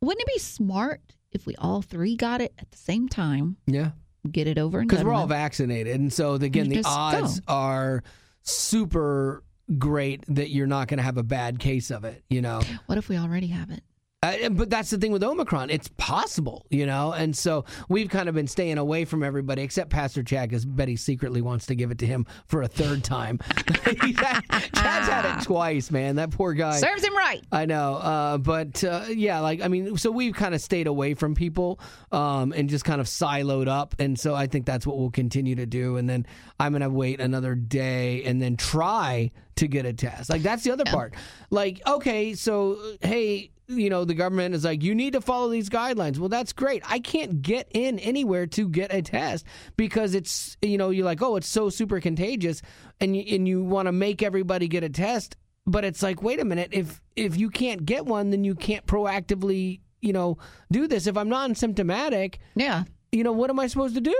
wouldn't 0.00 0.20
it 0.20 0.34
be 0.34 0.38
smart 0.38 1.00
if 1.32 1.46
we 1.46 1.54
all 1.56 1.82
three 1.82 2.16
got 2.16 2.40
it 2.40 2.52
at 2.58 2.70
the 2.70 2.78
same 2.78 3.08
time? 3.08 3.56
Yeah, 3.66 3.90
Get 4.30 4.46
it 4.46 4.58
over 4.58 4.80
and 4.80 4.88
because 4.88 5.04
we're 5.04 5.12
all 5.14 5.22
with? 5.22 5.30
vaccinated, 5.30 5.94
and 5.96 6.12
so 6.12 6.34
again, 6.34 6.68
the 6.68 6.82
odds 6.84 7.40
go. 7.40 7.52
are 7.52 8.02
super 8.42 9.42
great 9.78 10.24
that 10.28 10.50
you're 10.50 10.66
not 10.66 10.88
going 10.88 10.98
to 10.98 11.04
have 11.04 11.18
a 11.18 11.22
bad 11.22 11.58
case 11.58 11.90
of 11.90 12.04
it. 12.04 12.24
You 12.28 12.42
know. 12.42 12.60
What 12.86 12.98
if 12.98 13.08
we 13.08 13.16
already 13.16 13.48
have 13.48 13.70
it? 13.70 13.82
Uh, 14.20 14.48
but 14.48 14.68
that's 14.68 14.90
the 14.90 14.98
thing 14.98 15.12
with 15.12 15.22
Omicron. 15.22 15.70
It's 15.70 15.86
possible, 15.96 16.66
you 16.70 16.86
know? 16.86 17.12
And 17.12 17.36
so 17.36 17.64
we've 17.88 18.08
kind 18.08 18.28
of 18.28 18.34
been 18.34 18.48
staying 18.48 18.76
away 18.76 19.04
from 19.04 19.22
everybody 19.22 19.62
except 19.62 19.90
Pastor 19.90 20.24
Chad 20.24 20.48
because 20.48 20.64
Betty 20.64 20.96
secretly 20.96 21.40
wants 21.40 21.66
to 21.66 21.76
give 21.76 21.92
it 21.92 21.98
to 21.98 22.06
him 22.06 22.26
for 22.46 22.62
a 22.62 22.66
third 22.66 23.04
time. 23.04 23.38
Had, 23.84 24.00
Chad's 24.74 25.08
had 25.08 25.24
it 25.24 25.44
twice, 25.44 25.92
man. 25.92 26.16
That 26.16 26.32
poor 26.32 26.52
guy. 26.52 26.78
Serves 26.78 27.04
him 27.04 27.16
right. 27.16 27.44
I 27.52 27.66
know, 27.66 27.94
uh, 27.94 28.38
but 28.38 28.82
uh, 28.82 29.04
yeah, 29.08 29.38
like 29.38 29.62
I 29.62 29.68
mean, 29.68 29.96
so 29.96 30.10
we've 30.10 30.34
kind 30.34 30.52
of 30.52 30.60
stayed 30.60 30.88
away 30.88 31.14
from 31.14 31.36
people 31.36 31.78
um, 32.10 32.52
and 32.56 32.68
just 32.68 32.84
kind 32.84 33.00
of 33.00 33.06
siloed 33.06 33.68
up, 33.68 33.94
and 34.00 34.18
so 34.18 34.34
I 34.34 34.48
think 34.48 34.66
that's 34.66 34.84
what 34.84 34.98
we'll 34.98 35.10
continue 35.10 35.54
to 35.54 35.66
do. 35.66 35.96
And 35.96 36.10
then 36.10 36.26
I'm 36.58 36.72
gonna 36.72 36.90
wait 36.90 37.20
another 37.20 37.54
day 37.54 38.24
and 38.24 38.42
then 38.42 38.56
try 38.56 39.30
to 39.56 39.68
get 39.68 39.86
a 39.86 39.92
test. 39.92 40.28
Like 40.28 40.42
that's 40.42 40.64
the 40.64 40.72
other 40.72 40.86
part. 40.86 41.14
Like 41.50 41.80
okay, 41.86 42.34
so 42.34 42.78
hey. 43.00 43.52
You 43.68 43.90
know, 43.90 44.06
the 44.06 44.14
government 44.14 44.54
is 44.54 44.64
like, 44.64 44.82
you 44.82 44.94
need 44.94 45.12
to 45.12 45.20
follow 45.20 45.50
these 45.50 45.68
guidelines. 45.68 46.18
Well, 46.18 46.30
that's 46.30 46.54
great. 46.54 46.82
I 46.90 47.00
can't 47.00 47.42
get 47.42 47.68
in 47.72 47.98
anywhere 47.98 48.46
to 48.46 48.66
get 48.66 48.94
a 48.94 49.02
test 49.02 49.44
because 49.76 50.14
it's, 50.14 50.56
you 50.62 50.78
know, 50.78 50.88
you're 50.88 51.04
like, 51.04 51.20
oh, 51.20 51.36
it's 51.36 51.48
so 51.48 51.68
super 51.68 52.00
contagious, 52.00 52.62
and 52.98 53.14
you, 53.14 53.36
and 53.36 53.46
you 53.46 53.62
want 53.62 53.86
to 53.86 53.92
make 53.92 54.22
everybody 54.22 54.68
get 54.68 54.84
a 54.84 54.88
test 54.88 55.36
but 55.66 55.84
it's 55.84 56.02
like 56.02 56.22
wait 56.22 56.40
a 56.40 56.44
minute 56.46 56.70
if 56.72 57.02
if 57.14 57.36
you 57.36 57.50
can't 57.50 57.84
get 57.84 58.06
one 58.06 58.30
then 58.30 58.42
you 58.42 58.54
can't 58.54 58.86
proactively 58.86 59.80
you 60.00 60.14
know 60.14 60.38
do 60.72 60.88
this 60.88 61.06
if 61.06 61.14
i'm 61.14 61.28
non-symptomatic 61.28 62.38
Yeah. 62.54 62.84
You 63.12 63.24
know 63.24 63.32
what 63.32 63.48
am 63.50 63.58
i 63.58 63.66
supposed 63.66 63.94
to 63.94 64.00
do 64.02 64.10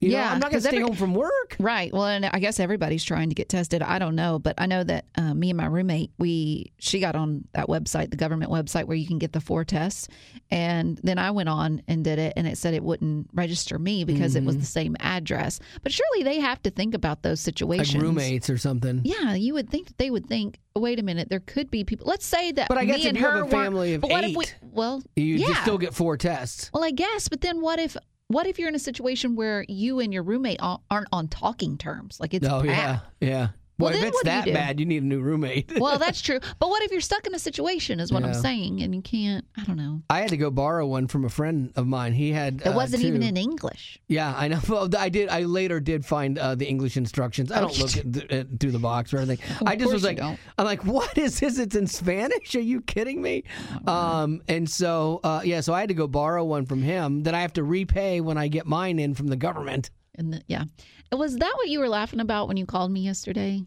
you 0.00 0.08
know, 0.10 0.16
Yeah, 0.18 0.32
i'm 0.32 0.38
not 0.40 0.50
going 0.50 0.62
to 0.62 0.68
stay 0.68 0.76
every- 0.76 0.88
home 0.88 0.96
from 0.96 1.14
work 1.14 1.56
Right. 1.60 1.92
Well, 1.92 2.04
and 2.06 2.24
I 2.26 2.38
guess 2.38 2.60
everybody's 2.60 3.02
trying 3.02 3.30
to 3.30 3.34
get 3.34 3.48
tested. 3.48 3.82
I 3.82 3.98
don't 3.98 4.14
know, 4.14 4.38
but 4.38 4.54
I 4.58 4.66
know 4.66 4.84
that 4.84 5.06
uh, 5.16 5.34
me 5.34 5.50
and 5.50 5.56
my 5.56 5.66
roommate, 5.66 6.12
we 6.18 6.70
she 6.78 7.00
got 7.00 7.16
on 7.16 7.48
that 7.52 7.66
website, 7.66 8.10
the 8.10 8.16
government 8.16 8.52
website 8.52 8.84
where 8.84 8.96
you 8.96 9.06
can 9.08 9.18
get 9.18 9.32
the 9.32 9.40
four 9.40 9.64
tests, 9.64 10.06
and 10.52 11.00
then 11.02 11.18
I 11.18 11.32
went 11.32 11.48
on 11.48 11.82
and 11.88 12.04
did 12.04 12.18
it, 12.20 12.34
and 12.36 12.46
it 12.46 12.58
said 12.58 12.74
it 12.74 12.82
wouldn't 12.84 13.28
register 13.34 13.76
me 13.78 14.04
because 14.04 14.36
it 14.36 14.44
was 14.44 14.54
Mm-hmm. 14.54 14.60
the 14.60 14.66
same 14.66 14.96
address. 15.00 15.58
But 15.82 15.90
surely 15.92 16.22
they 16.22 16.38
have 16.38 16.62
to 16.62 16.70
think 16.70 16.94
about 16.94 17.22
those 17.22 17.40
like 17.40 17.44
situations. 17.56 18.00
roommates 18.02 18.48
or 18.50 18.58
something 18.58 19.00
Yeah, 19.04 19.34
you 19.34 19.54
would 19.54 19.68
think 19.70 19.88
that 19.88 19.98
they 19.98 20.10
would 20.10 20.26
think. 20.26 20.58
Wait 20.76 21.00
a 21.00 21.02
minute, 21.02 21.28
there 21.28 21.40
could 21.40 21.70
be 21.72 21.82
people. 21.82 22.06
Let's 22.06 22.26
say 22.26 22.52
that. 22.52 22.68
But 22.68 22.78
I 22.78 22.84
guess 22.84 22.98
me 22.98 23.02
if 23.02 23.08
and 23.08 23.18
you 23.18 23.24
have 23.24 23.32
her 23.32 23.38
a 23.38 23.40
weren't- 23.42 23.50
family 23.52 23.94
of 23.94 24.02
but 24.02 24.10
what 24.10 24.22
if 24.24 24.36
we? 24.36 24.44
eight, 24.44 24.54
Well, 24.62 25.02
you 25.16 25.36
yeah. 25.36 25.48
just 25.48 25.62
still 25.62 25.78
get 25.78 25.92
four 25.92 26.16
tests 26.16 26.70
Well, 26.72 26.84
I 26.84 26.92
guess, 26.92 27.28
but 27.28 27.40
then 27.40 27.60
what 27.60 27.80
if 27.80 27.96
what 28.28 28.46
if 28.46 28.58
you're 28.58 28.68
in 28.68 28.74
a 28.74 28.78
situation 28.78 29.34
where 29.34 29.64
you 29.68 30.00
and 30.00 30.12
your 30.12 30.22
roommate 30.22 30.60
aren't 30.60 31.08
on 31.12 31.28
talking 31.28 31.76
terms? 31.76 32.20
Like 32.20 32.34
it's 32.34 32.46
oh 32.46 32.62
yeah. 32.62 33.00
yeah 33.20 33.48
Well, 33.78 33.92
well, 33.92 34.00
if 34.00 34.08
it's 34.08 34.14
what 34.14 34.24
do 34.24 34.30
you 34.30 34.42
that 34.42 34.52
bad 34.52 34.80
you 34.80 34.86
need 34.86 35.02
a 35.02 35.06
new 35.06 35.20
roommate 35.20 35.78
Well, 35.78 35.98
that's 36.04 36.20
true. 36.20 36.40
But 36.58 36.68
what 36.68 36.82
if 36.82 36.90
you're 36.90 37.00
stuck 37.00 37.26
in 37.26 37.34
a 37.34 37.38
situation? 37.38 38.00
Is 38.00 38.12
what 38.12 38.24
I'm 38.24 38.34
saying, 38.34 38.82
and 38.82 38.94
you 38.94 39.02
can't. 39.02 39.44
I 39.56 39.64
don't 39.64 39.76
know. 39.76 40.02
I 40.10 40.20
had 40.20 40.30
to 40.30 40.36
go 40.36 40.50
borrow 40.50 40.86
one 40.86 41.06
from 41.06 41.24
a 41.24 41.28
friend 41.28 41.72
of 41.76 41.86
mine. 41.86 42.12
He 42.12 42.32
had. 42.32 42.62
It 42.62 42.68
uh, 42.68 42.72
wasn't 42.72 43.04
even 43.04 43.20
two. 43.20 43.28
in 43.28 43.36
English. 43.36 44.00
Yeah, 44.08 44.34
I 44.36 44.48
know. 44.48 44.60
Well, 44.68 44.90
I 44.98 45.08
did. 45.08 45.30
I 45.30 45.42
later 45.42 45.80
did 45.80 46.04
find 46.04 46.38
uh, 46.38 46.54
the 46.54 46.66
English 46.66 46.96
instructions. 46.96 47.50
I 47.50 47.60
don't 47.60 47.78
look 47.78 47.96
at 47.96 48.12
the, 48.12 48.46
through 48.60 48.72
the 48.72 48.78
box 48.78 49.14
or 49.14 49.18
anything. 49.18 49.38
I 49.66 49.76
just 49.76 49.92
was 49.92 50.04
like, 50.04 50.20
I'm 50.20 50.36
like, 50.58 50.84
what 50.84 51.16
is 51.16 51.40
this? 51.40 51.58
It's 51.58 51.74
in 51.74 51.86
Spanish? 51.86 52.54
Are 52.54 52.60
you 52.60 52.80
kidding 52.82 53.22
me? 53.22 53.44
Oh, 53.86 53.92
Um, 53.92 54.42
and 54.46 54.68
so 54.68 55.20
uh, 55.24 55.40
yeah, 55.44 55.60
so 55.60 55.72
I 55.72 55.80
had 55.80 55.88
to 55.88 55.94
go 55.94 56.06
borrow 56.06 56.44
one 56.44 56.66
from 56.66 56.82
him 56.82 57.22
that 57.22 57.34
I 57.34 57.40
have 57.40 57.54
to 57.54 57.64
repay 57.64 58.20
when 58.20 58.36
I 58.36 58.48
get 58.48 58.66
mine 58.66 58.98
in 58.98 59.14
from 59.14 59.28
the 59.28 59.36
government. 59.36 59.90
And 60.18 60.32
the, 60.34 60.42
yeah, 60.48 60.64
was 61.12 61.36
that 61.36 61.54
what 61.56 61.68
you 61.68 61.78
were 61.78 61.88
laughing 61.88 62.20
about 62.20 62.48
when 62.48 62.56
you 62.56 62.66
called 62.66 62.90
me 62.90 63.00
yesterday? 63.00 63.64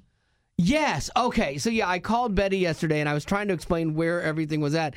Yes. 0.65 1.10
Okay. 1.17 1.58
So 1.58 1.72
yeah, 1.72 1.89
I 1.89 1.98
called 1.98 2.36
Betty 2.36 2.60
yesterday 2.60 3.00
and 3.00 3.10
I 3.10 3.13
was 3.15 3.25
trying 3.25 3.48
to 3.48 3.53
explain 3.53 3.96
where 3.96 4.22
everything 4.22 4.62
was 4.62 4.75
at, 4.75 4.93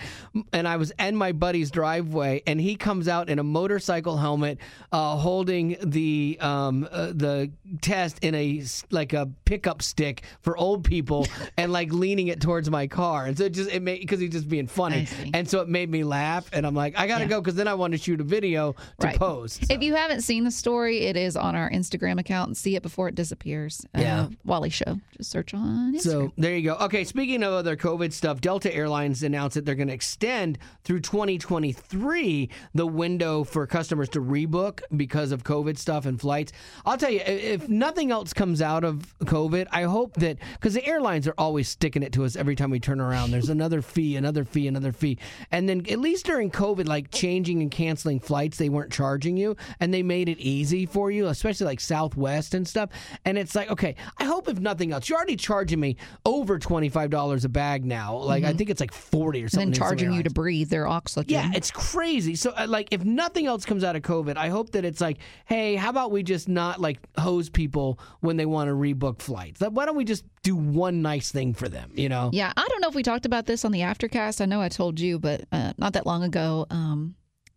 and 0.52 0.68
I 0.68 0.76
was 0.76 0.92
in 0.98 1.16
my 1.16 1.32
buddy's 1.32 1.70
driveway, 1.70 2.42
and 2.46 2.60
he 2.60 2.76
comes 2.76 3.08
out 3.08 3.30
in 3.30 3.38
a 3.38 3.42
motorcycle 3.42 4.18
helmet, 4.18 4.58
uh, 4.92 5.16
holding 5.16 5.76
the 5.82 6.36
um, 6.40 6.86
uh, 6.90 7.06
the 7.14 7.50
test 7.80 8.18
in 8.22 8.34
a 8.34 8.62
like 8.90 9.14
a 9.14 9.30
pickup 9.46 9.80
stick 9.80 10.24
for 10.42 10.54
old 10.58 10.84
people, 10.84 11.26
and 11.56 11.72
like 11.72 11.90
leaning 11.92 12.26
it 12.28 12.42
towards 12.42 12.68
my 12.70 12.86
car, 12.86 13.24
and 13.24 13.38
so 13.38 13.44
it 13.44 13.54
just 13.54 13.70
it 13.70 13.80
made 13.80 14.00
because 14.00 14.20
he's 14.20 14.32
just 14.32 14.48
being 14.50 14.66
funny, 14.66 15.08
and 15.32 15.48
so 15.48 15.60
it 15.60 15.68
made 15.68 15.88
me 15.88 16.04
laugh, 16.04 16.46
and 16.52 16.66
I'm 16.66 16.74
like, 16.74 16.98
I 16.98 17.06
gotta 17.06 17.24
Yeah. 17.24 17.28
go 17.30 17.40
because 17.40 17.54
then 17.54 17.68
I 17.68 17.74
want 17.74 17.92
to 17.92 17.98
shoot 17.98 18.20
a 18.20 18.24
video 18.24 18.72
to 19.00 19.06
Right. 19.06 19.18
post. 19.18 19.70
If 19.70 19.82
you 19.82 19.94
haven't 19.94 20.22
seen 20.22 20.44
the 20.44 20.50
story, 20.50 21.06
it 21.06 21.16
is 21.16 21.36
on 21.36 21.56
our 21.56 21.70
Instagram 21.70 22.20
account 22.20 22.48
and 22.48 22.56
see 22.56 22.76
it 22.76 22.82
before 22.82 23.08
it 23.08 23.14
disappears. 23.14 23.86
Uh, 23.96 24.00
Yeah. 24.00 24.28
Wally 24.44 24.68
Show. 24.70 25.00
Just 25.16 25.30
search 25.30 25.43
search 25.44 25.54
on 25.54 25.94
Instagram. 25.94 26.00
So 26.00 26.32
there 26.36 26.56
you 26.56 26.62
go. 26.62 26.76
Okay, 26.84 27.04
speaking 27.04 27.42
of 27.42 27.52
other 27.52 27.76
COVID 27.76 28.12
stuff, 28.12 28.40
Delta 28.40 28.74
Airlines 28.74 29.22
announced 29.22 29.54
that 29.54 29.64
they're 29.64 29.74
going 29.74 29.88
to 29.88 29.94
extend 29.94 30.58
through 30.84 31.00
2023 31.00 32.50
the 32.74 32.86
window 32.86 33.44
for 33.44 33.66
customers 33.66 34.08
to 34.10 34.20
rebook 34.20 34.80
because 34.96 35.32
of 35.32 35.44
COVID 35.44 35.78
stuff 35.78 36.06
and 36.06 36.20
flights. 36.20 36.52
I'll 36.84 36.96
tell 36.96 37.10
you, 37.10 37.20
if 37.20 37.68
nothing 37.68 38.10
else 38.10 38.32
comes 38.32 38.62
out 38.62 38.84
of 38.84 39.14
COVID, 39.20 39.66
I 39.70 39.82
hope 39.82 40.14
that 40.14 40.38
because 40.54 40.74
the 40.74 40.86
airlines 40.86 41.28
are 41.28 41.34
always 41.38 41.68
sticking 41.68 42.02
it 42.02 42.12
to 42.14 42.24
us 42.24 42.36
every 42.36 42.56
time 42.56 42.70
we 42.70 42.80
turn 42.80 43.00
around. 43.00 43.30
There's 43.30 43.50
another 43.50 43.82
fee, 43.82 44.16
another 44.16 44.44
fee, 44.44 44.68
another 44.68 44.92
fee, 44.92 45.18
and 45.50 45.68
then 45.68 45.84
at 45.90 45.98
least 45.98 46.26
during 46.26 46.50
COVID, 46.50 46.86
like 46.86 47.10
changing 47.10 47.62
and 47.62 47.70
canceling 47.70 48.20
flights, 48.20 48.58
they 48.58 48.68
weren't 48.68 48.92
charging 48.92 49.36
you, 49.36 49.56
and 49.80 49.92
they 49.92 50.02
made 50.02 50.28
it 50.28 50.38
easy 50.38 50.86
for 50.86 51.10
you, 51.10 51.26
especially 51.26 51.66
like 51.66 51.80
Southwest 51.80 52.54
and 52.54 52.66
stuff. 52.66 52.90
And 53.24 53.38
it's 53.38 53.54
like, 53.54 53.70
okay, 53.70 53.96
I 54.18 54.24
hope 54.24 54.48
if 54.48 54.60
nothing 54.60 54.92
else, 54.92 55.08
you're 55.08 55.16
already 55.16 55.33
charging 55.36 55.80
me 55.80 55.96
over 56.24 56.58
twenty 56.58 56.88
five 56.88 57.10
dollars 57.10 57.44
a 57.44 57.48
bag 57.48 57.84
now. 57.84 58.16
Like 58.16 58.44
I 58.44 58.52
think 58.52 58.70
it's 58.70 58.80
like 58.80 58.92
forty 58.92 59.40
or 59.40 59.44
and 59.44 59.50
something. 59.50 59.70
then 59.70 59.78
charging 59.78 60.12
you 60.12 60.22
to 60.22 60.30
breathe 60.30 60.70
their 60.70 60.86
oxygen. 60.86 61.30
Yeah, 61.30 61.50
it's 61.54 61.70
crazy. 61.70 62.34
So, 62.34 62.52
uh, 62.56 62.66
like, 62.68 62.88
if 62.90 63.04
nothing 63.04 63.46
else 63.46 63.64
comes 63.64 63.84
out 63.84 63.96
of 63.96 64.02
COVID, 64.02 64.36
I 64.36 64.48
hope 64.48 64.70
that 64.72 64.84
it's 64.84 65.00
like, 65.00 65.18
hey, 65.46 65.76
how 65.76 65.90
about 65.90 66.10
we 66.10 66.22
just 66.22 66.48
not 66.48 66.80
like 66.80 66.98
hose 67.18 67.48
people 67.48 67.98
when 68.20 68.36
they 68.36 68.46
want 68.46 68.68
to 68.68 68.74
rebook 68.74 69.20
flights? 69.20 69.60
Like, 69.60 69.72
why 69.72 69.86
don't 69.86 69.96
we 69.96 70.04
just 70.04 70.24
do 70.42 70.56
one 70.56 71.02
nice 71.02 71.30
thing 71.30 71.54
for 71.54 71.68
them? 71.68 71.90
You 71.94 72.08
know? 72.08 72.30
Yeah, 72.32 72.52
I 72.56 72.66
don't 72.68 72.80
know 72.80 72.88
if 72.88 72.94
we 72.94 73.02
talked 73.02 73.26
about 73.26 73.46
this 73.46 73.64
on 73.64 73.72
the 73.72 73.80
aftercast. 73.80 74.40
I 74.40 74.46
know 74.46 74.60
I 74.60 74.68
told 74.68 75.00
you, 75.00 75.18
but 75.18 75.44
uh, 75.52 75.72
not 75.78 75.94
that 75.94 76.06
long 76.06 76.22
ago, 76.22 76.66
um, 76.70 77.14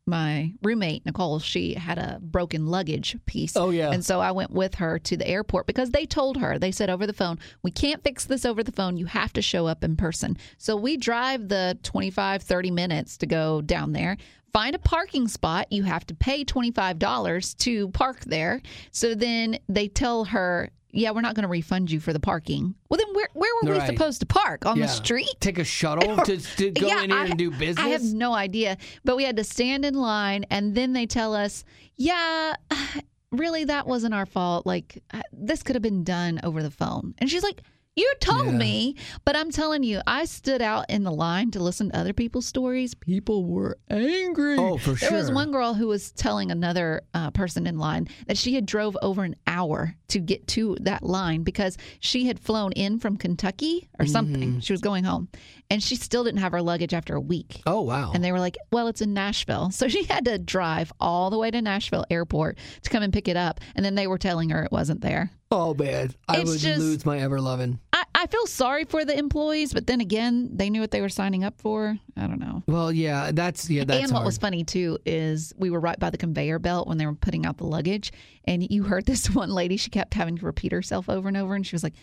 my 0.08 0.54
roommate 0.64 1.06
Nicole, 1.06 1.40
she 1.40 1.74
had 1.74 1.98
a 1.98 2.20
broken 2.22 2.68
luggage 2.68 3.18
piece. 3.26 3.56
Oh, 3.56 3.70
yeah. 3.70 3.92
and 3.92 4.04
so 4.04 4.20
I 4.20 4.32
went 4.32 4.52
with 4.52 4.76
her 4.76 4.98
to 5.00 5.18
the 5.18 5.28
airport 5.28 5.68
because 5.68 5.92
they 5.92 6.06
told 6.06 6.38
her 6.38 6.58
they 6.58 6.72
said 6.72 6.90
over 6.90 7.06
the 7.06 7.14
phone, 7.14 7.40
we 7.64 7.72
can't 7.72 8.04
fix 8.04 8.26
this 8.26 8.46
over 8.46 8.64
the 8.64 8.72
phone. 8.72 8.98
You 8.98 9.06
have 9.08 9.34
to 9.34 9.42
show 9.42 9.68
up 9.68 9.84
in 9.84 9.96
person. 9.96 10.38
So 10.58 10.76
we 10.76 10.98
drive 10.98 11.50
the 11.50 11.78
25, 11.84 12.42
30 12.42 12.72
minutes 12.72 13.18
to 13.18 13.26
go 13.26 13.62
down 13.62 13.94
there. 13.94 14.18
Find 14.54 14.76
a 14.76 14.80
parking 14.80 15.28
spot. 15.28 15.72
You 15.72 15.84
have 15.84 16.06
to 16.08 16.16
pay 16.16 16.44
$25 16.46 17.58
to 17.58 17.90
park 17.90 18.22
there. 18.22 18.62
So 18.92 19.14
then 19.14 19.60
they 19.68 19.88
tell 19.88 20.26
her, 20.26 20.70
yeah, 20.98 21.12
we're 21.12 21.22
not 21.22 21.36
going 21.36 21.44
to 21.44 21.48
refund 21.50 21.92
you 21.92 22.00
for 22.00 22.12
the 22.12 22.20
parking. 22.20 22.74
Well, 22.90 22.98
then 22.98 23.14
where, 23.14 23.28
where 23.34 23.52
were 23.64 23.80
we 23.80 23.86
supposed 23.86 24.20
to 24.22 24.26
park? 24.26 24.66
On 24.66 24.78
Yeah. 24.78 24.88
the 24.88 24.92
street? 24.92 25.30
Take 25.40 25.60
a 25.60 25.64
shuttle 25.64 26.18
to, 26.26 26.38
to 26.58 26.72
go 26.72 26.88
Yeah, 26.88 27.04
in 27.04 27.12
here 27.12 27.20
I- 27.20 27.26
and 27.26 27.38
do 27.38 27.52
business? 27.52 27.78
I 27.86 27.90
have 27.90 28.04
no 28.04 28.34
idea. 28.34 28.78
But 29.06 29.16
we 29.16 29.24
had 29.24 29.38
to 29.38 29.44
stand 29.44 29.86
in 29.86 29.94
line, 29.94 30.46
and 30.50 30.74
then 30.76 30.94
they 30.94 31.06
tell 31.06 31.36
us, 31.36 31.64
yeah, 31.98 32.56
really, 33.32 33.66
that 33.66 33.88
wasn't 33.88 34.14
our 34.14 34.26
fault. 34.26 34.66
Like, 34.66 35.04
uh, 35.14 35.22
this 35.32 35.64
could 35.64 35.76
have 35.76 35.84
been 35.84 36.04
done 36.04 36.40
over 36.44 36.64
the 36.64 36.72
phone. 36.72 37.14
And 37.20 37.30
she's 37.30 37.44
like, 37.44 37.62
you 37.96 38.14
told 38.20 38.46
Yeah. 38.46 38.52
me, 38.52 38.96
but 39.26 39.36
I'm 39.36 39.50
telling 39.50 39.82
you, 39.82 40.02
I 40.06 40.26
stood 40.26 40.62
out 40.62 40.86
in 40.88 41.04
the 41.04 41.12
line 41.12 41.50
to 41.52 41.60
listen 41.64 41.90
to 41.90 41.98
other 41.98 42.14
people's 42.14 42.46
stories. 42.46 42.94
People 42.94 43.44
were 43.44 43.76
angry. 43.90 44.56
Oh, 44.56 44.78
for 44.78 44.96
sure. 44.96 45.10
There 45.10 45.18
was 45.18 45.32
one 45.32 45.52
girl 45.52 45.74
who 45.74 45.88
was 45.88 46.12
telling 46.12 46.52
another 46.52 47.02
uh, 47.16 47.32
person 47.32 47.66
in 47.66 47.80
line 47.80 48.08
that 48.28 48.38
she 48.38 48.54
had 48.54 48.68
drove 48.68 48.96
over 49.02 49.24
an 49.24 49.36
hour 49.58 49.96
to 50.10 50.20
get 50.20 50.48
to 50.48 50.78
that 50.82 51.04
line 51.04 51.44
because 51.44 51.78
she 52.00 52.28
had 52.28 52.40
flown 52.40 52.72
in 52.74 53.00
from 53.00 53.18
Kentucky 53.18 53.90
or 54.00 54.06
something. 54.06 54.50
Mm-hmm. 54.52 54.60
She 54.60 54.74
was 54.74 54.82
going 54.82 55.04
home, 55.04 55.28
and 55.70 55.82
she 55.82 55.96
still 55.96 56.24
didn't 56.24 56.40
have 56.42 56.52
her 56.52 56.62
luggage 56.62 56.94
after 56.94 57.16
a 57.16 57.20
week. 57.22 57.62
Oh, 57.66 57.82
wow. 57.82 58.12
And 58.14 58.24
they 58.24 58.32
were 58.32 58.40
like, 58.40 58.58
well, 58.72 58.88
it's 58.88 59.02
in 59.02 59.14
Nashville. 59.14 59.72
So 59.72 59.88
she 59.88 60.04
had 60.04 60.26
to 60.26 60.38
drive 60.38 60.92
all 61.00 61.30
the 61.30 61.38
way 61.38 61.52
to 61.52 61.62
Nashville 61.62 62.06
airport 62.10 62.58
to 62.84 62.90
come 62.90 63.04
and 63.04 63.12
pick 63.14 63.28
it 63.28 63.38
up. 63.38 63.60
And 63.76 63.84
then 63.86 63.96
they 63.96 64.08
were 64.08 64.18
telling 64.18 64.50
her 64.50 64.64
it 64.64 64.72
wasn't 64.72 65.02
there. 65.02 65.32
oh, 65.52 65.74
man. 65.74 66.12
I 66.28 66.38
It's 66.42 66.50
would 66.52 66.60
just- 66.60 66.80
lose 66.80 67.06
my 67.06 67.20
ever 67.20 67.40
loving. 67.42 67.80
I, 68.22 68.28
feel 68.28 68.46
sorry 68.48 68.86
for 68.86 69.06
the 69.06 69.18
employees, 69.18 69.74
but 69.74 69.88
then 69.88 70.02
again, 70.02 70.50
they 70.52 70.70
knew 70.70 70.82
what 70.82 70.92
they 70.92 71.02
were 71.02 71.10
signing 71.10 71.44
up 71.44 71.60
for. 71.62 71.98
I 72.16 72.28
don't 72.28 72.40
know. 72.40 72.64
Well, 72.68 72.92
yeah, 72.92 73.32
that's, 73.32 73.70
yeah, 73.70 73.84
that's 73.84 74.04
and 74.04 74.12
what 74.12 74.18
hard. 74.20 74.26
was 74.26 74.38
funny 74.38 74.64
too 74.64 74.98
is 75.06 75.54
we 75.58 75.70
were 75.70 75.80
right 75.80 76.00
by 76.00 76.10
the 76.10 76.18
conveyor 76.18 76.60
belt 76.60 76.88
when 76.88 76.98
they 76.98 77.06
were 77.06 77.16
putting 77.16 77.46
out 77.46 77.58
the 77.58 77.66
luggage, 77.66 78.12
and 78.46 78.70
you 78.70 78.84
heard 78.84 79.06
this 79.06 79.30
one 79.34 79.52
lady. 79.52 79.78
She 79.78 79.90
kept 79.90 80.14
having 80.14 80.38
to 80.38 80.46
repeat 80.46 80.72
herself 80.72 81.10
over 81.10 81.28
and 81.28 81.38
over, 81.38 81.56
and 81.56 81.66
she 81.66 81.76
was 81.76 81.84
like, 81.84 81.94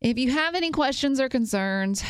"If 0.00 0.18
you 0.18 0.30
have 0.32 0.54
any 0.54 0.70
questions 0.70 1.20
or 1.20 1.28
concerns, 1.28 2.04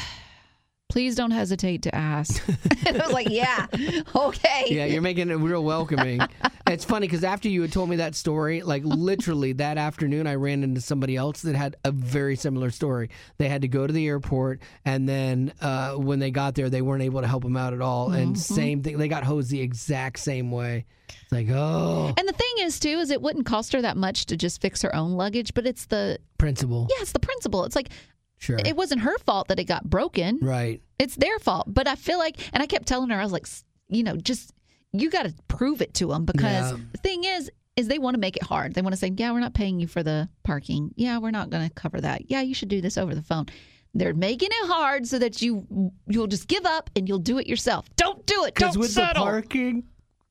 please 0.88 1.14
don't 1.14 1.30
hesitate 1.30 1.82
to 1.82 1.94
ask." 1.94 2.42
and 2.86 2.96
I 3.00 3.04
was 3.04 3.12
like, 3.12 3.28
"Yeah, 3.30 3.66
okay." 4.14 4.66
Yeah, 4.68 4.86
you're 4.86 5.02
making 5.02 5.30
it 5.30 5.36
real 5.36 5.64
welcoming. 5.64 6.20
it's 6.66 6.84
funny 6.84 7.06
because 7.06 7.24
after 7.24 7.48
you 7.48 7.62
had 7.62 7.72
told 7.72 7.90
me 7.90 7.96
that 7.96 8.14
story, 8.14 8.62
like 8.62 8.82
literally 8.84 9.52
that 9.54 9.76
afternoon, 9.78 10.26
I 10.26 10.34
ran 10.36 10.62
into 10.62 10.80
somebody 10.80 11.16
else 11.16 11.42
that 11.42 11.54
had 11.54 11.76
a 11.84 11.90
very 11.92 12.36
similar 12.36 12.70
story. 12.70 13.10
They 13.38 13.48
had 13.48 13.62
to 13.62 13.68
go 13.68 13.86
to 13.86 13.92
the 13.92 14.06
airport, 14.06 14.60
and 14.84 15.08
then 15.08 15.52
uh, 15.60 15.92
when 15.94 16.18
they 16.20 16.30
got 16.30 16.54
there, 16.54 16.70
they 16.70 16.82
weren't 16.82 17.02
able 17.02 17.20
to 17.20 17.26
help 17.26 17.42
them 17.42 17.56
out 17.56 17.74
at 17.74 17.80
all. 17.80 18.12
And 18.12 18.38
same 18.38 18.82
thing, 18.82 18.96
they 18.98 19.08
got 19.08 19.24
hosed 19.24 19.50
the 19.50 19.60
exact 19.60 20.18
same 20.20 20.50
way. 20.50 20.86
It's 21.08 21.32
like, 21.32 21.48
oh, 21.50 22.14
And 22.16 22.26
the 22.26 22.32
thing 22.32 22.52
is, 22.60 22.80
too, 22.80 22.98
is 22.98 23.10
it 23.10 23.20
wouldn't 23.20 23.44
cost 23.46 23.72
her 23.74 23.82
that 23.82 23.96
much 23.96 24.24
to 24.26 24.36
just 24.36 24.60
fix 24.62 24.80
her 24.82 24.94
own 24.94 25.12
luggage, 25.12 25.52
but 25.54 25.66
it's 25.66 25.86
the 25.86 26.18
principle. 26.38 26.86
yeah, 26.90 27.02
it's 27.02 27.12
the 27.12 27.18
principle. 27.20 27.64
It's 27.64 27.76
like 27.76 27.90
Sure. 28.38 28.58
it 28.64 28.74
wasn't 28.76 29.02
her 29.02 29.16
fault 29.18 29.48
that 29.48 29.58
it 29.58 29.64
got 29.64 29.84
broken. 29.88 30.38
right. 30.42 30.80
It's 30.98 31.16
their 31.16 31.38
fault. 31.40 31.66
But 31.72 31.86
I 31.88 31.94
feel 31.96 32.18
like, 32.18 32.36
and 32.54 32.62
I 32.62 32.66
kept 32.66 32.86
telling 32.86 33.10
her, 33.10 33.18
I 33.18 33.22
was 33.22 33.32
like, 33.32 33.46
you 33.88 34.02
know, 34.02 34.16
just 34.16 34.52
you 34.94 35.10
got 35.10 35.24
to 35.24 35.34
prove 35.48 35.82
it 35.82 35.92
to 35.94 36.06
them 36.08 36.24
because 36.24 36.70
Yeah. 36.72 36.76
the 36.92 36.98
thing 36.98 37.24
is, 37.24 37.50
is 37.76 37.88
they 37.88 37.98
want 37.98 38.14
to 38.14 38.20
make 38.20 38.36
it 38.36 38.42
hard. 38.44 38.74
They 38.74 38.82
want 38.82 38.92
to 38.92 38.96
say, 38.98 39.10
yeah, 39.16 39.32
we're 39.32 39.40
not 39.40 39.52
paying 39.54 39.80
you 39.80 39.88
for 39.88 40.02
the 40.02 40.28
parking. 40.44 40.92
Yeah, 40.94 41.18
we're 41.18 41.32
not 41.32 41.50
going 41.50 41.68
to 41.68 41.74
cover 41.74 42.00
that. 42.00 42.30
Yeah, 42.30 42.40
you 42.40 42.54
should 42.54 42.68
do 42.68 42.80
this 42.80 42.96
over 42.96 43.14
the 43.14 43.22
phone. 43.22 43.46
They're 43.94 44.14
making 44.14 44.50
it 44.52 44.66
hard 44.68 45.06
so 45.06 45.18
that 45.18 45.42
you 45.42 45.90
you'll 46.06 46.26
just 46.28 46.46
give 46.48 46.64
up 46.66 46.90
and 46.96 47.08
you'll 47.08 47.18
do 47.18 47.38
it 47.38 47.46
yourself. 47.46 47.86
Don't 47.96 48.24
do 48.26 48.44
it. 48.44 48.54
Because 48.54 48.74
Don't 48.74 48.80
with 48.82 48.90
settle. 48.90 49.24
the 49.24 49.30
parking, 49.30 49.84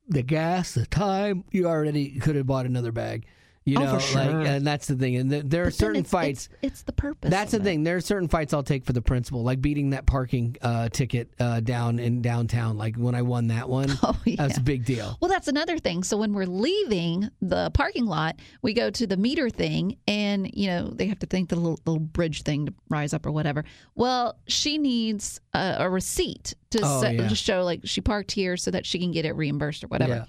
the 0.07 0.21
gas, 0.23 0.73
the 0.73 0.85
time, 0.85 1.43
you 1.51 1.67
already 1.67 2.19
could 2.19 2.35
have 2.35 2.45
bought 2.47 2.65
another 2.65 2.91
bag. 2.91 3.25
You 3.65 3.77
Oh, 3.79 3.83
know, 3.85 3.99
for 3.99 4.17
like, 4.17 4.47
and 4.47 4.67
that's 4.67 4.87
the 4.87 4.95
thing. 4.95 5.15
And 5.15 5.29
th- 5.31 5.43
there 5.47 5.61
are 5.61 5.65
But 5.67 5.73
then 5.73 5.77
certain 5.79 5.99
it's- 6.01 6.11
fights. 6.11 6.49
It's, 6.61 6.73
it's 6.73 6.81
the 6.83 6.91
purpose. 6.91 7.31
That's 7.31 7.51
the 7.51 7.57
it. 7.59 7.63
thing. 7.63 7.83
There 7.83 7.95
are 7.95 8.01
certain 8.01 8.27
fights 8.27 8.53
I'll 8.53 8.61
take 8.63 8.83
for 8.83 8.91
the 8.91 9.01
principle, 9.01 9.41
like 9.43 9.61
beating 9.61 9.91
that 9.91 10.05
parking 10.05 10.57
uh, 10.61 10.89
ticket 10.89 11.33
uh, 11.39 11.61
down 11.61 11.97
in 11.99 12.21
downtown. 12.21 12.77
Like 12.77 12.97
when 12.97 13.15
I 13.15 13.21
won 13.21 13.47
that 13.47 13.69
one, 13.69 13.87
Oh, 14.03 14.19
yeah. 14.25 14.35
that's 14.37 14.57
a 14.57 14.61
big 14.61 14.83
deal. 14.83 15.17
Well, 15.21 15.29
that's 15.29 15.47
another 15.47 15.77
thing. 15.77 16.03
So 16.03 16.17
when 16.17 16.33
we're 16.33 16.45
leaving 16.45 17.29
the 17.41 17.71
parking 17.73 18.05
lot, 18.05 18.35
we 18.61 18.73
go 18.73 18.89
to 18.89 19.07
the 19.07 19.15
meter 19.17 19.49
thing, 19.49 19.97
and 20.07 20.49
you 20.53 20.67
know 20.67 20.89
they 20.89 21.07
have 21.07 21.19
to 21.19 21.25
think 21.25 21.47
the 21.49 21.55
little, 21.55 21.79
little 21.85 21.99
bridge 21.99 22.43
thing 22.43 22.65
to 22.65 22.73
rise 22.89 23.13
up 23.13 23.25
or 23.25 23.31
whatever. 23.31 23.63
Well, 23.95 24.37
she 24.47 24.77
needs 24.77 25.39
a, 25.53 25.75
a 25.79 25.89
receipt 25.89 26.53
to 26.71 26.79
Oh, 26.83 27.01
set, 27.01 27.15
yeah. 27.15 27.29
to 27.29 27.35
show 27.35 27.63
like 27.63 27.81
she 27.85 28.01
parked 28.01 28.33
here 28.33 28.57
so 28.57 28.71
that 28.71 28.85
she 28.85 28.99
can 28.99 29.11
get 29.11 29.23
it 29.25 29.33
reimbursed 29.37 29.83
or 29.85 29.87
whatever. 29.87 30.13
Yeah. 30.15 30.25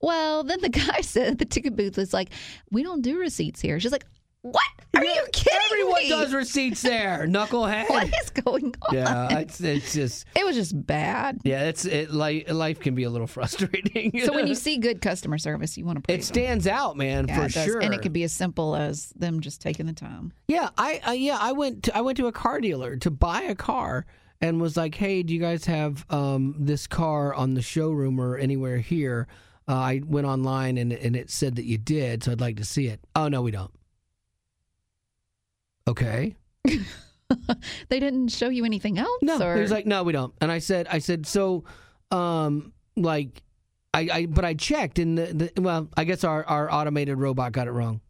Well, 0.00 0.44
then 0.44 0.60
the 0.60 0.68
guy 0.86 1.00
said 1.00 1.38
the 1.38 1.44
ticket 1.44 1.76
booth 1.76 1.96
was 1.96 2.12
like, 2.12 2.30
we 2.70 2.82
don't 2.82 3.02
do 3.02 3.18
receipts 3.18 3.60
here. 3.60 3.80
She's 3.80 3.92
like, 3.92 4.04
what? 4.42 4.62
Are 4.94 5.04
you 5.04 5.24
kidding 5.32 5.58
Everyone 5.72 6.02
me? 6.04 6.08
does 6.08 6.32
receipts 6.32 6.80
there, 6.80 7.26
knucklehead. 7.28 7.90
What 7.90 8.06
is 8.22 8.30
going 8.30 8.72
on? 8.88 8.94
Yeah, 8.94 9.38
it's, 9.40 9.60
it's 9.60 9.92
just 9.92 10.24
It 10.36 10.46
was 10.46 10.54
just 10.54 10.86
bad. 10.86 11.40
yeah, 11.42 11.64
it's 11.64 11.84
it 11.84 12.12
like 12.12 12.48
life 12.50 12.78
can 12.78 12.94
be 12.94 13.02
a 13.02 13.10
little 13.10 13.26
frustrating. 13.36 14.12
So 14.24 14.32
when 14.32 14.46
you 14.46 14.54
see 14.54 14.76
good 14.78 15.02
customer 15.02 15.36
service, 15.38 15.76
you 15.76 15.84
want 15.84 15.96
to 15.98 16.02
praise 16.02 16.30
it 16.30 16.32
them. 16.34 16.42
stands 16.44 16.66
out, 16.68 16.96
man, 16.96 17.26
Yeah, 17.26 17.42
for 17.42 17.48
sure. 17.48 17.80
And 17.80 17.92
it 17.92 18.02
can 18.02 18.12
be 18.12 18.22
as 18.22 18.32
simple 18.32 18.76
as 18.76 19.08
them 19.16 19.40
just 19.40 19.60
taking 19.60 19.86
the 19.86 19.92
time. 19.92 20.32
Yeah, 20.46 20.68
I, 20.78 21.00
I 21.04 21.14
yeah, 21.14 21.38
I 21.40 21.50
went 21.50 21.82
to 21.84 21.96
I 21.96 22.00
went 22.02 22.16
to 22.18 22.28
a 22.28 22.32
car 22.32 22.60
dealer 22.60 22.96
to 22.98 23.10
buy 23.10 23.42
a 23.42 23.56
car 23.56 24.06
and 24.40 24.60
was 24.60 24.76
like, 24.76 24.94
"Hey, 24.94 25.24
do 25.24 25.34
you 25.34 25.40
guys 25.40 25.64
have 25.64 26.06
um, 26.08 26.54
this 26.58 26.86
car 26.86 27.34
on 27.34 27.54
the 27.54 27.62
showroom 27.62 28.20
or 28.20 28.36
anywhere 28.36 28.78
here?" 28.78 29.26
Uh, 29.68 29.74
I 29.74 30.00
went 30.06 30.26
online 30.26 30.78
and 30.78 30.92
and 30.92 31.16
it 31.16 31.30
said 31.30 31.56
that 31.56 31.64
you 31.64 31.78
did, 31.78 32.24
so 32.24 32.32
I'd 32.32 32.40
like 32.40 32.56
to 32.56 32.64
see 32.64 32.86
it. 32.86 33.00
Oh 33.14 33.28
no, 33.28 33.42
we 33.42 33.50
don't. 33.50 33.72
Okay. 35.88 36.36
They 37.88 38.00
didn't 38.00 38.28
show 38.28 38.48
you 38.48 38.64
anything 38.64 38.98
else? 38.98 39.18
No, 39.22 39.40
or? 39.40 39.56
he 39.56 39.60
was 39.60 39.70
like, 39.70 39.86
"No, 39.86 40.02
we 40.04 40.12
don't." 40.12 40.32
And 40.40 40.50
I 40.50 40.58
said, 40.58 40.86
"I 40.88 40.98
said 40.98 41.26
so, 41.26 41.64
um, 42.10 42.72
like, 42.96 43.42
I, 43.92 44.08
I 44.12 44.26
but 44.26 44.44
I 44.44 44.54
checked 44.54 44.98
and 44.98 45.18
the, 45.18 45.50
the 45.54 45.60
well, 45.60 45.88
I 45.96 46.04
guess 46.04 46.24
our 46.24 46.44
our 46.44 46.70
automated 46.72 47.18
robot 47.18 47.52
got 47.52 47.66
it 47.66 47.72
wrong." 47.72 48.00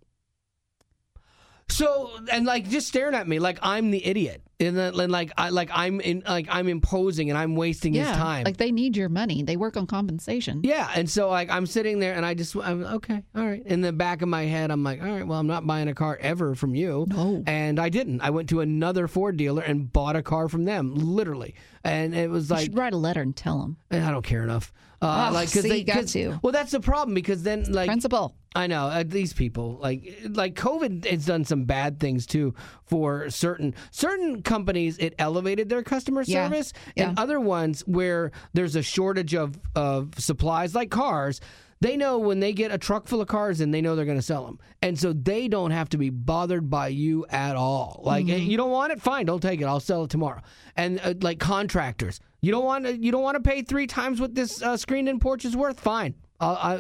So 1.69 2.11
and 2.31 2.47
like 2.47 2.69
just 2.69 2.89
staring 2.89 3.15
at 3.15 3.27
me 3.27 3.39
like 3.39 3.59
I'm 3.63 3.91
the 3.91 4.05
idiot 4.05 4.43
and 4.59 4.77
then 4.77 4.95
like 5.11 5.33
I 5.37 5.51
like 5.51 5.71
I'm 5.73 6.01
in 6.01 6.23
like 6.27 6.47
I'm 6.51 6.69
imposing 6.69 7.29
and 7.31 7.39
I'm 7.39 7.57
wasting 7.57 7.95
yeah, 7.95 8.09
his 8.09 8.17
time. 8.17 8.45
like 8.45 8.57
they 8.57 8.73
need 8.73 8.97
your 8.97 9.09
money. 9.09 9.43
They 9.43 9.57
work 9.57 9.77
on 9.77 9.87
compensation. 9.87 10.61
yeah, 10.65 10.91
and 10.95 11.09
so 11.11 11.29
like 11.29 11.51
I'm 11.51 11.67
sitting 11.67 11.99
there 11.99 12.15
and 12.15 12.25
I 12.25 12.35
just 12.35 12.57
I'm 12.57 12.85
okay, 12.85 13.23
all 13.35 13.45
right. 13.45 13.63
In 13.67 13.81
the 13.83 13.93
back 13.93 14.23
of 14.23 14.29
my 14.29 14.45
head, 14.45 14.71
I'm 14.71 14.83
like, 14.83 15.03
all 15.03 15.09
right, 15.09 15.27
well, 15.27 15.39
I'm 15.39 15.47
not 15.47 15.67
buying 15.67 15.89
a 15.89 15.95
car 15.95 16.17
ever 16.21 16.55
from 16.55 16.75
you. 16.75 17.07
No. 17.09 17.43
And 17.47 17.79
I 17.79 17.89
didn't. 17.89 18.21
I 18.23 18.31
went 18.31 18.49
to 18.51 18.61
another 18.61 19.09
Ford 19.09 19.37
dealer 19.37 19.63
and 19.63 19.93
bought 19.93 20.17
a 20.17 20.23
car 20.23 20.49
from 20.49 20.65
them, 20.65 20.95
literally. 20.95 21.55
And 21.85 22.15
it 22.15 22.31
was 22.31 22.49
You 22.49 22.57
like 22.57 22.65
should 22.65 22.79
write 22.79 22.93
a 22.95 22.97
letter 22.99 23.21
and 23.21 23.37
tell 23.37 23.61
them. 23.61 23.77
and 23.91 24.05
I 24.05 24.11
don't 24.11 24.25
care 24.25 24.43
enough. 24.43 24.73
Uh, 25.03 25.27
Oh, 25.29 25.35
like, 25.35 25.53
cause 25.53 25.63
see, 25.63 25.69
they, 25.69 25.85
got 25.85 26.07
to. 26.09 26.41
Well, 26.43 26.53
that's 26.53 26.71
the 26.73 26.81
problem 26.81 27.15
because 27.15 27.43
then, 27.43 27.71
like, 27.71 27.87
Principle. 27.87 28.35
I 28.55 28.67
know 28.69 28.87
uh, 28.87 29.05
these 29.07 29.35
people 29.35 29.79
like 29.83 30.19
like 30.31 30.55
COVID 30.55 31.05
has 31.05 31.27
done 31.27 31.45
some 31.45 31.65
bad 31.65 32.01
things 32.01 32.25
too 32.27 32.55
for 32.87 33.29
certain 33.29 33.75
certain 33.91 34.43
companies. 34.43 34.97
It 34.99 35.15
elevated 35.19 35.69
their 35.69 35.83
customer 35.83 36.23
Yeah. 36.27 36.45
service, 36.49 36.73
Yeah. 36.95 37.11
and 37.11 37.19
other 37.19 37.39
ones 37.39 37.83
where 37.83 38.31
there's 38.55 38.75
a 38.77 38.83
shortage 38.83 39.35
of 39.35 39.59
of 39.75 40.15
supplies, 40.19 40.75
like 40.75 40.91
cars. 40.91 41.41
They 41.83 41.99
know 41.99 42.17
when 42.19 42.41
they 42.41 42.55
get 42.55 42.73
a 42.73 42.79
truck 42.79 43.07
full 43.07 43.21
of 43.21 43.29
cars 43.29 43.61
and 43.61 43.75
they 43.75 43.83
know 43.83 43.95
they're 43.95 44.07
going 44.07 44.17
to 44.17 44.23
sell 44.23 44.47
them, 44.47 44.59
and 44.81 44.99
so 44.99 45.13
they 45.13 45.47
don't 45.47 45.73
have 45.73 45.91
to 45.91 45.99
be 45.99 46.09
bothered 46.09 46.71
by 46.71 46.89
you 46.89 47.27
at 47.29 47.55
all. 47.57 48.01
Like 48.03 48.25
Mm-hmm. 48.25 48.51
you 48.51 48.57
don't 48.57 48.71
want 48.71 48.93
it, 48.93 49.03
fine, 49.03 49.27
don't 49.27 49.43
take 49.43 49.61
it. 49.61 49.65
I'll 49.67 49.81
sell 49.81 50.05
it 50.05 50.11
tomorrow. 50.11 50.41
And 50.75 50.99
uh, 51.05 51.13
like 51.21 51.39
contractors, 51.39 52.19
you 52.41 52.51
don't 52.51 52.65
want 52.65 52.87
to, 52.87 52.97
you 52.97 53.13
don't 53.13 53.23
want 53.23 53.35
to 53.37 53.43
pay 53.43 53.61
three 53.61 53.87
times 53.87 54.23
what 54.23 54.35
this 54.35 54.63
uh, 54.63 54.79
screened-in 54.79 55.21
porch 55.21 55.45
is 55.45 55.55
worth. 55.55 55.79
Fine, 55.79 56.15
I, 56.41 56.79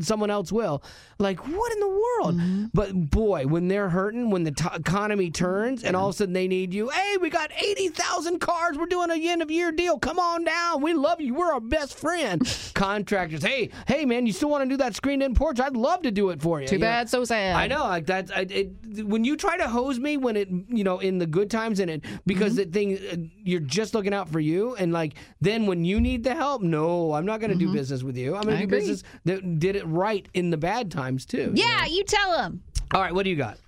someone 0.00 0.30
else 0.30 0.50
will. 0.50 0.82
Like 1.18 1.38
what 1.46 1.72
in 1.72 1.80
the 1.80 1.88
world? 1.88 2.36
Mm-hmm. 2.36 2.64
But 2.74 2.92
boy, 3.10 3.46
when 3.46 3.68
they're 3.68 3.88
hurting, 3.88 4.30
when 4.30 4.44
the 4.44 4.50
t- 4.50 4.66
economy 4.74 5.30
turns, 5.30 5.84
and 5.84 5.94
all 5.96 6.08
of 6.08 6.14
a 6.14 6.18
sudden 6.18 6.34
they 6.34 6.48
need 6.48 6.74
you. 6.74 6.88
Hey, 6.90 7.16
we 7.20 7.30
got 7.30 7.50
eighty 7.62 7.88
thousand 7.88 8.40
cars. 8.40 8.76
We're 8.76 8.86
doing 8.86 9.10
a 9.10 9.14
end 9.28 9.42
of 9.42 9.50
year 9.50 9.72
deal. 9.72 9.98
Come 9.98 10.18
on 10.18 10.44
down. 10.44 10.82
We 10.82 10.92
love 10.94 11.20
you. 11.20 11.34
We're 11.34 11.52
our 11.52 11.60
best 11.60 11.98
friend. 11.98 12.42
Contractors, 12.74 13.42
hey, 13.42 13.70
hey, 13.88 14.04
man, 14.04 14.26
you 14.26 14.32
still 14.32 14.50
want 14.50 14.64
to 14.64 14.68
do 14.68 14.76
that 14.78 14.94
screened-in 14.94 15.34
porch? 15.34 15.58
I'd 15.60 15.76
love 15.76 16.02
to 16.02 16.10
do 16.10 16.30
it 16.30 16.42
for 16.42 16.60
you. 16.60 16.66
Too 16.68 16.74
You 16.76 16.80
know? 16.80 16.86
bad, 16.86 17.08
so 17.08 17.24
sad. 17.24 17.56
I 17.56 17.66
know, 17.68 17.84
like 17.84 18.06
that. 18.06 18.30
I, 18.36 18.40
it, 18.50 18.70
when 19.04 19.24
you 19.24 19.36
try 19.36 19.56
to 19.56 19.66
hose 19.68 19.98
me 19.98 20.16
when 20.16 20.36
it, 20.36 20.48
you 20.68 20.84
know, 20.84 20.98
in 20.98 21.18
the 21.18 21.26
good 21.26 21.50
times 21.50 21.80
and 21.80 21.90
it 21.90 22.04
because 22.26 22.46
Mm-hmm. 22.56 22.56
the 22.56 22.64
thing 22.66 22.98
uh, 23.12 23.16
you're 23.42 23.60
just 23.60 23.94
looking 23.94 24.14
out 24.14 24.28
for 24.28 24.40
you, 24.40 24.74
and 24.76 24.92
like 24.92 25.14
then 25.40 25.66
when 25.66 25.84
you 25.84 26.00
need 26.00 26.22
the 26.24 26.34
help, 26.34 26.62
no, 26.62 27.12
I'm 27.12 27.26
not 27.26 27.40
going 27.40 27.50
to 27.50 27.56
do 27.56 27.72
business 27.72 28.02
with 28.02 28.16
you. 28.16 28.36
I'm 28.36 28.42
going 28.42 28.56
Mm-hmm. 28.56 28.60
To 28.60 28.60
do 28.60 28.64
agree. 28.64 28.78
business 28.80 28.95
that 29.24 29.58
did 29.58 29.76
it 29.76 29.86
right 29.86 30.26
in 30.34 30.50
the 30.50 30.56
bad 30.56 30.90
times 30.90 31.24
too. 31.26 31.52
Yeah, 31.54 31.86
you 31.86 32.04
tell 32.04 32.32
them. 32.36 32.62
All 32.94 33.00
right, 33.00 33.14
what 33.14 33.24
do 33.24 33.30
you 33.30 33.36
got? 33.36 33.58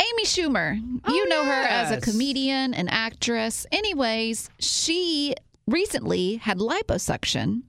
Amy 0.00 0.24
Schumer. 0.24 0.78
Oh, 1.04 1.14
you 1.14 1.28
know 1.28 1.44
her 1.44 1.50
as 1.52 1.90
a 1.90 2.00
comedian, 2.00 2.74
an 2.74 2.88
actress. 2.88 3.66
Anyways, 3.72 4.50
she 4.58 5.34
recently 5.66 6.36
had 6.36 6.58
liposuction. 6.58 7.62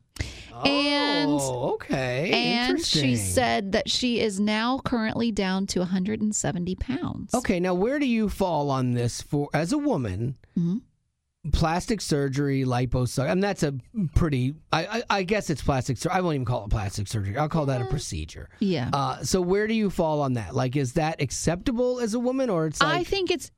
And- 0.64 1.32
oh, 1.32 1.74
okay, 1.74 2.32
And 2.32 2.84
she 2.86 3.18
said 3.18 3.74
that 3.74 3.90
she 3.90 4.22
is 4.22 4.40
now 4.40 4.80
currently 4.80 5.32
down 5.32 5.68
to 5.68 5.80
170 5.80 6.76
pounds. 6.76 7.34
Okay, 7.34 7.60
now 7.60 7.74
where 7.74 8.00
do 8.00 8.06
you 8.06 8.30
fall 8.30 8.70
on 8.72 8.94
this 8.94 9.22
for 9.22 9.50
as 9.54 9.74
a 9.74 9.78
woman? 9.78 10.38
Mhm. 10.58 10.82
Plastic 11.54 12.02
surgery, 12.02 12.64
liposuction. 12.64 13.32
And 13.32 13.44
that's 13.44 13.64
a 13.64 13.74
pretty. 14.16 14.56
I, 14.72 14.86
I, 14.86 15.04
I 15.10 15.24
guess 15.24 15.50
it's 15.50 15.62
plastic 15.62 15.98
surgery. 15.98 16.18
I 16.18 16.22
won't 16.22 16.36
even 16.36 16.46
call 16.46 16.66
it 16.66 16.70
plastic 16.72 17.08
surgery. 17.08 17.38
I'll 17.38 17.50
call 17.50 17.66
that 17.68 17.82
a 17.82 17.86
procedure. 17.86 18.50
Yeah. 18.60 18.90
Uh, 18.94 19.24
so 19.24 19.42
where 19.42 19.68
do 19.68 19.74
you 19.74 19.90
fall 19.90 20.22
on 20.22 20.34
that? 20.34 20.56
Like, 20.56 20.76
is 20.76 20.94
that 20.94 21.22
acceptable 21.22 22.00
as 22.00 22.14
a 22.14 22.20
woman, 22.20 22.50
or 22.50 22.66
it's 22.68 22.82
I 22.82 23.04
think 23.04 23.32
it's. 23.32 23.52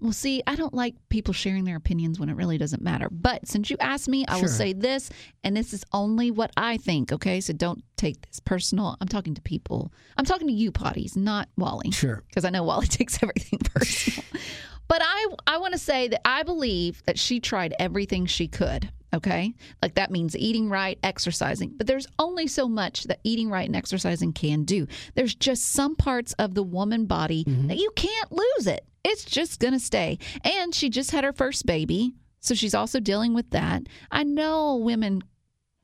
Well, 0.00 0.12
see, 0.12 0.42
I 0.44 0.56
don't 0.56 0.74
like 0.74 0.96
people 1.08 1.32
sharing 1.32 1.62
their 1.62 1.76
opinions 1.76 2.18
when 2.18 2.28
it 2.28 2.34
really 2.34 2.58
doesn't 2.58 2.82
matter. 2.82 3.08
But 3.12 3.46
since 3.46 3.70
you 3.70 3.76
asked 3.78 4.08
me, 4.08 4.24
I 4.26 4.32
Sure. 4.34 4.42
will 4.42 4.48
say 4.48 4.72
this, 4.72 5.08
and 5.44 5.56
this 5.56 5.72
is 5.72 5.84
only 5.92 6.32
what 6.32 6.50
I 6.56 6.78
think, 6.78 7.12
okay? 7.12 7.40
So 7.40 7.52
don't 7.52 7.84
take 7.96 8.20
this 8.26 8.40
personal. 8.40 8.96
I'm 9.00 9.06
talking 9.06 9.34
to 9.36 9.40
people. 9.42 9.92
I'm 10.16 10.24
talking 10.24 10.48
to 10.48 10.52
you, 10.52 10.72
potties, 10.72 11.16
not 11.16 11.48
Wally. 11.56 11.92
sure? 11.92 12.24
because 12.26 12.44
I 12.44 12.50
know 12.50 12.64
Wally 12.64 12.86
takes 12.88 13.22
everything 13.22 13.60
personal. 13.60 14.24
but 14.92 15.00
I 15.02 15.26
I 15.46 15.56
want 15.56 15.72
to 15.72 15.78
say 15.78 16.08
that 16.08 16.20
I 16.26 16.42
believe 16.42 17.02
that 17.06 17.18
she 17.18 17.40
tried 17.40 17.74
everything 17.78 18.26
she 18.26 18.46
could. 18.46 18.92
Okay, 19.14 19.54
like 19.80 19.94
that 19.94 20.10
means 20.10 20.36
eating 20.36 20.68
right, 20.68 20.98
exercising. 21.02 21.72
But 21.78 21.86
there's 21.86 22.06
only 22.18 22.46
so 22.46 22.68
much 22.68 23.04
that 23.04 23.20
eating 23.24 23.48
right 23.48 23.66
and 23.66 23.74
exercising 23.74 24.34
can 24.34 24.64
do. 24.64 24.86
There's 25.14 25.34
just 25.34 25.72
some 25.72 25.96
parts 25.96 26.34
of 26.34 26.52
the 26.54 26.62
woman 26.62 27.06
body 27.06 27.44
that 27.68 27.78
you 27.78 27.90
can't 27.96 28.32
lose 28.32 28.66
it. 28.66 28.84
It's 29.02 29.24
just 29.24 29.60
gonna 29.60 29.80
stay. 29.80 30.18
And 30.44 30.74
she 30.74 30.90
just 30.90 31.10
had 31.10 31.24
her 31.24 31.32
first 31.32 31.64
baby, 31.64 32.12
so 32.40 32.54
she's 32.54 32.74
also 32.74 33.00
dealing 33.00 33.32
with 33.32 33.48
that. 33.50 33.84
I 34.10 34.24
know 34.24 34.76
women 34.76 35.22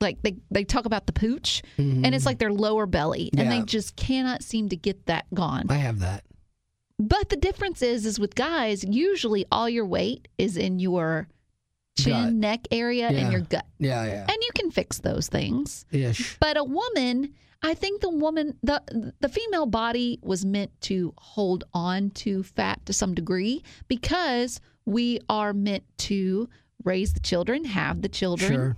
like 0.01 0.21
they, 0.21 0.37
they 0.51 0.63
talk 0.63 0.85
about 0.85 1.07
the 1.07 1.13
pooch 1.13 1.61
and 1.77 2.15
it's 2.15 2.25
like 2.25 2.39
their 2.39 2.53
lower 2.53 2.85
belly 2.85 3.29
and 3.33 3.41
Mm-hmm. 3.41 3.51
Yeah. 3.51 3.59
they 3.59 3.65
just 3.65 3.95
cannot 3.95 4.43
seem 4.43 4.69
to 4.69 4.77
get 4.77 5.07
that 5.07 5.25
gone 5.33 5.65
I 5.69 5.73
have 5.75 5.99
that. 5.99 6.23
But 6.99 7.29
the 7.29 7.35
difference 7.37 7.81
is, 7.81 8.05
is 8.05 8.19
with 8.19 8.35
guys, 8.35 8.83
usually 8.83 9.45
all 9.51 9.69
your 9.69 9.85
weight 9.85 10.27
is 10.37 10.57
in 10.57 10.79
your 10.79 11.27
chin, 11.97 12.11
Gut. 12.13 12.33
neck 12.33 12.67
area, 12.71 13.09
Yeah. 13.11 13.17
and 13.19 13.31
your 13.31 13.41
gut, 13.41 13.65
Yeah, 13.79 14.05
yeah, 14.05 14.21
and 14.21 14.37
you 14.41 14.49
can 14.55 14.69
fix 14.71 14.99
those 14.99 15.27
things. 15.29 15.85
ish. 15.91 16.37
But 16.39 16.57
a 16.57 16.63
woman, 16.63 17.33
I 17.61 17.73
think 17.73 18.01
the 18.01 18.09
woman, 18.09 18.57
the 18.63 19.13
the 19.19 19.27
female 19.29 19.65
body 19.65 20.19
was 20.21 20.45
meant 20.45 20.71
to 20.81 21.13
hold 21.17 21.63
on 21.73 22.11
to 22.11 22.43
fat 22.43 22.85
to 22.85 22.93
some 22.93 23.13
degree 23.13 23.63
because 23.89 24.61
we 24.85 25.19
are 25.27 25.51
meant 25.53 25.83
to 26.09 26.47
raise 26.85 27.11
the 27.13 27.19
children, 27.19 27.65
have 27.65 28.01
the 28.01 28.07
children. 28.09 28.51
Sure. 28.53 28.77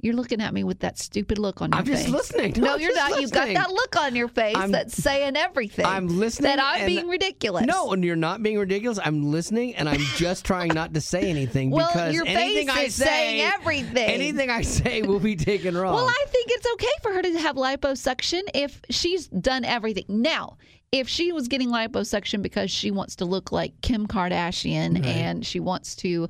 You're 0.00 0.14
looking 0.14 0.40
at 0.40 0.54
me 0.54 0.62
with 0.62 0.78
that 0.80 0.96
stupid 0.96 1.38
look 1.38 1.60
on 1.60 1.72
your 1.72 1.82
face. 1.82 1.88
I'm 1.88 1.96
just 1.96 2.08
listening. 2.08 2.54
No, 2.56 2.76
you're 2.76 2.94
not. 2.94 3.20
You've 3.20 3.32
got 3.32 3.48
that 3.48 3.68
look 3.70 3.96
on 3.96 4.14
your 4.14 4.28
face 4.28 4.54
I'm- 4.54 4.70
that's 4.70 4.94
saying 4.96 5.36
everything. 5.36 5.84
I'm 5.84 6.06
listening. 6.06 6.54
that 6.54 6.60
I'm 6.62 6.86
being 6.86 7.08
ridiculous. 7.08 7.66
No, 7.66 7.92
and 7.92 8.04
you're 8.04 8.14
not 8.14 8.40
being 8.40 8.58
ridiculous. 8.60 9.00
I'm 9.04 9.32
listening, 9.32 9.74
and 9.74 9.88
I'm 9.88 9.98
just 10.14 10.44
trying 10.44 10.68
not 10.72 10.94
to 10.94 11.00
say 11.00 11.28
anything 11.28 11.70
Well, 11.72 11.88
because 11.88 12.14
your 12.14 12.24
anything 12.28 12.68
face 12.68 12.76
I 12.76 12.82
is 12.82 12.94
say, 12.94 13.04
saying 13.06 13.50
everything. 13.54 13.96
anything 14.08 14.50
I 14.50 14.62
say 14.62 15.02
will 15.02 15.18
be 15.18 15.34
taken 15.34 15.76
wrong. 15.76 15.94
Well, 15.94 16.06
I 16.08 16.24
think 16.28 16.46
it's 16.50 16.66
okay 16.74 16.86
for 17.02 17.12
her 17.14 17.22
to 17.22 17.38
have 17.40 17.56
liposuction 17.56 18.42
if 18.54 18.80
she's 18.90 19.26
done 19.26 19.64
everything. 19.64 20.04
Now, 20.08 20.58
if 20.92 21.08
she 21.08 21.32
was 21.32 21.48
getting 21.48 21.70
liposuction 21.70 22.40
because 22.40 22.70
she 22.70 22.92
wants 22.92 23.16
to 23.16 23.24
look 23.24 23.50
like 23.50 23.80
Kim 23.82 24.06
Kardashian 24.06 25.04
and 25.04 25.44
she 25.44 25.58
wants 25.58 25.96
to 25.96 26.28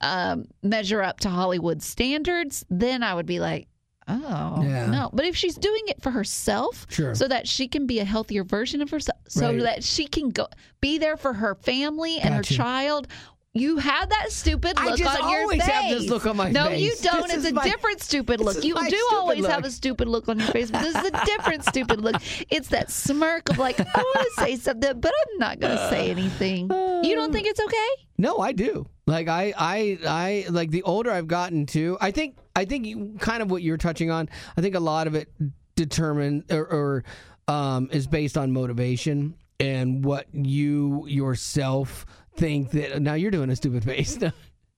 um, 0.00 0.46
measure 0.62 1.02
up 1.02 1.20
to 1.20 1.28
Hollywood 1.28 1.82
standards, 1.82 2.64
then 2.70 3.02
I 3.02 3.14
would 3.14 3.26
be 3.26 3.40
like, 3.40 3.68
oh, 4.08 4.62
Yeah. 4.62 4.86
no. 4.86 5.10
But 5.12 5.26
if 5.26 5.36
she's 5.36 5.56
doing 5.56 5.82
it 5.88 6.00
for 6.02 6.10
herself, 6.10 6.86
Sure. 6.90 7.14
so 7.14 7.28
that 7.28 7.46
she 7.46 7.68
can 7.68 7.86
be 7.86 7.98
a 8.00 8.04
healthier 8.04 8.44
version 8.44 8.80
of 8.82 8.90
herself, 8.90 9.18
so 9.28 9.48
Right. 9.52 9.62
that 9.62 9.84
she 9.84 10.06
can 10.06 10.30
go 10.30 10.46
be 10.80 10.98
there 10.98 11.16
for 11.16 11.32
her 11.34 11.54
family 11.54 12.18
and 12.18 12.34
Gotcha. 12.36 12.54
her 12.54 12.56
child. 12.56 13.08
You 13.52 13.78
have 13.78 14.08
that 14.10 14.30
stupid 14.30 14.74
I 14.76 14.90
look 14.90 14.98
just 15.00 15.20
on 15.20 15.28
your 15.28 15.40
always 15.40 15.60
face. 15.60 15.70
have 15.72 15.90
this 15.90 16.08
look 16.08 16.24
on 16.24 16.36
my 16.36 16.52
no, 16.52 16.66
face. 16.66 16.80
you 16.82 16.94
don't. 17.02 17.26
This 17.26 17.38
it's 17.38 17.46
a 17.50 17.52
my- 17.52 17.64
different 17.64 18.00
stupid 18.00 18.40
look. 18.40 18.62
You 18.62 18.76
do 18.88 19.08
always 19.10 19.44
have 19.44 19.64
a 19.64 19.72
stupid 19.72 20.06
look 20.06 20.28
on 20.28 20.38
your 20.38 20.46
face, 20.52 20.70
but 20.70 20.82
this 20.82 20.94
is 20.94 21.04
a 21.08 21.24
different 21.24 21.64
stupid 21.68 22.00
look. 22.00 22.14
It's 22.48 22.68
that 22.68 22.92
smirk 22.92 23.48
of 23.50 23.58
like, 23.58 23.80
I 23.80 23.84
want 24.02 24.28
to 24.36 24.40
say 24.44 24.54
something, 24.54 25.00
but 25.00 25.12
I'm 25.32 25.38
not 25.38 25.58
going 25.58 25.76
to 25.76 25.88
say 25.90 26.10
anything. 26.16 26.70
You 27.02 27.14
don't 27.16 27.32
think 27.32 27.48
it's 27.48 27.58
okay? 27.60 27.88
No, 28.18 28.38
I 28.38 28.52
do. 28.52 28.86
Like 29.10 29.28
I, 29.28 29.52
I, 29.58 29.98
I 30.06 30.46
like 30.50 30.70
the 30.70 30.82
older 30.84 31.10
I've 31.10 31.28
gotten 31.28 31.66
to. 31.66 31.98
I 32.00 32.10
think, 32.10 32.36
I 32.56 32.64
think 32.64 32.86
you, 32.86 33.16
kind 33.18 33.42
of 33.42 33.50
what 33.50 33.62
you're 33.62 33.76
touching 33.76 34.10
on. 34.10 34.28
I 34.56 34.60
think 34.60 34.74
a 34.74 34.80
lot 34.80 35.06
of 35.06 35.14
it 35.14 35.28
determined 35.76 36.44
or, 36.50 36.64
or 36.66 37.04
um, 37.52 37.88
is 37.92 38.06
based 38.06 38.36
on 38.38 38.52
motivation 38.52 39.34
and 39.58 40.04
what 40.04 40.26
you 40.32 41.06
yourself 41.06 42.06
think 42.36 42.70
that. 42.72 43.00
Now 43.02 43.14
you're 43.14 43.30
doing 43.30 43.50
a 43.50 43.56
stupid 43.56 43.84
face. 43.84 44.18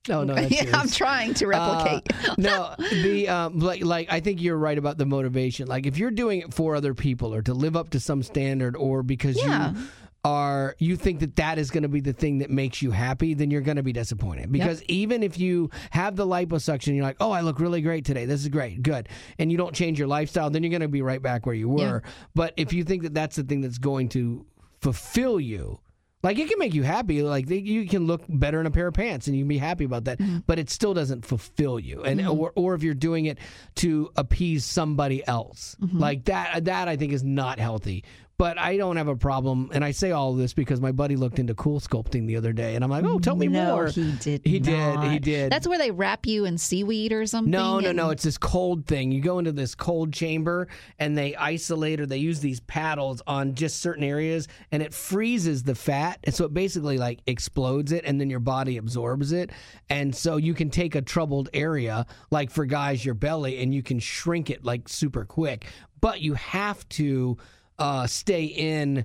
No, 0.09 0.25
no, 0.25 0.35
yeah, 0.37 0.65
yours. 0.65 0.75
I'm 0.75 0.89
trying 0.89 1.33
to 1.35 1.47
replicate. 1.47 2.13
Uh, 2.29 2.35
no, 2.37 2.75
the 2.91 3.29
um, 3.29 3.61
like, 3.61 3.85
like 3.85 4.13
I 4.13 4.19
think 4.19 4.43
you're 4.43 4.57
right 4.59 4.77
about 4.77 4.99
the 4.99 5.07
motivation. 5.07 5.69
Like 5.69 5.87
if 5.87 5.97
you're 5.97 6.11
doing 6.11 6.41
it 6.41 6.53
for 6.53 6.75
other 6.75 6.93
people 6.93 7.33
or 7.33 7.41
to 7.43 7.55
live 7.55 7.77
up 7.77 7.91
to 7.91 8.01
some 8.01 8.25
standard 8.25 8.75
or 8.75 9.05
because 9.05 9.37
Yeah. 9.37 9.71
you 9.75 9.77
are 10.25 10.77
you 10.79 10.97
think 10.97 11.21
that 11.21 11.37
that 11.37 11.59
is 11.59 11.71
going 11.71 11.83
to 11.83 11.89
be 11.89 12.01
the 12.01 12.13
thing 12.13 12.39
that 12.39 12.51
makes 12.51 12.81
you 12.81 12.93
happy, 12.93 13.35
then 13.35 13.51
you're 13.51 13.61
going 13.61 13.77
to 13.77 13.83
be 13.83 13.93
disappointed. 13.93 14.53
Because 14.53 14.83
even 14.85 15.23
if 15.23 15.39
you 15.39 15.71
have 15.91 16.15
the 16.15 16.27
liposuction, 16.27 16.95
you're 16.95 17.05
like, 17.05 17.17
oh, 17.21 17.33
I 17.33 17.41
look 17.41 17.59
really 17.59 17.81
great 17.81 18.05
today. 18.05 18.25
This 18.25 18.43
is 18.43 18.49
great, 18.49 18.83
good, 18.83 19.09
and 19.39 19.51
you 19.51 19.59
don't 19.59 19.75
change 19.75 19.99
your 19.99 20.09
lifestyle, 20.09 20.49
then 20.51 20.63
you're 20.63 20.71
going 20.71 20.83
to 20.83 20.89
be 20.89 21.03
right 21.03 21.21
back 21.21 21.45
where 21.45 21.55
you 21.55 21.69
were. 21.69 22.03
But 22.35 22.55
if 22.57 22.73
you 22.73 22.85
think 22.85 23.03
that 23.03 23.15
that's 23.15 23.37
the 23.37 23.43
thing 23.43 23.63
that's 23.63 23.79
going 23.79 24.11
to 24.11 24.47
fulfill 24.83 25.41
you. 25.41 25.81
Like 26.23 26.39
it 26.39 26.49
can 26.49 26.59
make 26.59 26.75
you 26.75 26.85
happy. 26.85 27.23
Like 27.23 27.51
you 27.51 27.89
can 27.89 28.07
look 28.07 28.23
better 28.29 28.61
in 28.61 28.67
a 28.67 28.71
pair 28.71 28.87
of 28.87 28.95
pants, 28.95 29.27
and 29.27 29.37
you 29.37 29.43
can 29.43 29.49
be 29.49 29.59
happy 29.59 29.85
about 29.85 30.05
that. 30.05 30.19
Mm-hmm. 30.19 30.39
But 30.47 30.61
it 30.61 30.71
still 30.71 30.95
doesn't 30.95 31.25
fulfill 31.25 31.81
you. 31.81 32.03
And 32.05 32.21
mm-hmm. 32.21 32.39
or, 32.39 32.53
or 32.55 32.75
if 32.75 32.85
you're 32.85 32.95
doing 32.95 33.27
it 33.27 33.39
to 33.77 34.11
appease 34.17 34.65
somebody 34.65 35.27
else, 35.27 35.77
mm-hmm. 35.81 35.99
like 35.99 36.27
that, 36.27 36.67
that 36.67 36.87
I 36.87 36.97
think 36.97 37.13
is 37.13 37.25
not 37.25 37.59
healthy. 37.59 38.05
But 38.39 38.59
I 38.59 38.77
don't 38.77 38.97
have 38.97 39.09
a 39.09 39.15
problem, 39.15 39.71
and 39.73 39.85
I 39.85 39.93
say 39.93 40.11
all 40.11 40.35
this 40.35 40.53
because 40.53 40.81
my 40.81 40.91
buddy 40.91 41.15
looked 41.15 41.39
into 41.39 41.55
CoolSculpting 41.55 42.27
the 42.27 42.37
other 42.37 42.53
day, 42.53 42.75
and 42.75 42.83
I'm 42.83 42.91
like, 42.91 43.05
oh, 43.05 43.21
tell 43.21 43.37
me 43.37 43.47
no, 43.47 43.77
more. 43.77 43.87
he 43.87 44.13
did. 44.13 44.41
He 44.45 44.59
did, 44.59 45.01
he 45.05 45.19
did. 45.21 45.53
That's 45.53 45.69
where 45.69 45.79
they 45.79 45.93
wrap 45.93 46.27
you 46.27 46.45
in 46.45 46.59
seaweed 46.59 47.13
or 47.13 47.25
something. 47.27 47.53
No, 47.53 47.79
no, 47.79 47.91
and- 47.91 47.97
no. 47.97 48.11
It's 48.11 48.25
this 48.25 48.39
cold 48.39 48.87
thing. 48.87 49.13
You 49.13 49.21
go 49.21 49.39
into 49.39 49.53
this 49.53 49.75
cold 49.77 50.13
chamber 50.13 50.67
and 50.99 51.17
they 51.17 51.37
isolate 51.37 52.01
or 52.01 52.07
they 52.07 52.17
use 52.17 52.41
these 52.41 52.59
paddles 52.61 53.23
on 53.27 53.55
just 53.55 53.81
certain 53.81 54.03
areas 54.03 54.49
and 54.73 54.83
it 54.83 54.93
freezes 54.93 55.63
the 55.63 55.75
fat. 55.75 56.19
And 56.25 56.35
so 56.35 56.45
it 56.45 56.55
basically 56.55 56.99
like 56.99 57.21
explodes 57.27 57.93
it 57.93 58.05
and 58.05 58.21
then 58.21 58.29
your 58.29 58.41
body 58.41 58.77
absorbs 58.77 59.33
it. 59.33 59.51
And 59.89 60.15
so 60.15 60.37
you 60.37 60.55
can 60.55 60.71
take 60.71 60.95
a 60.95 61.03
troubled 61.03 61.49
area, 61.55 62.07
like 62.31 62.51
for 62.51 62.65
guys, 62.67 63.05
your 63.05 63.15
belly, 63.15 63.63
and 63.63 63.73
you 63.73 63.83
can 63.83 63.99
shrink 64.01 64.51
it 64.51 64.65
like 64.65 64.89
super 64.89 65.25
quick. 65.25 65.67
But 66.01 66.21
you 66.21 66.35
have 66.35 66.89
to. 66.91 67.37
Uh, 67.83 68.07
stay 68.07 68.45
in. 68.45 69.05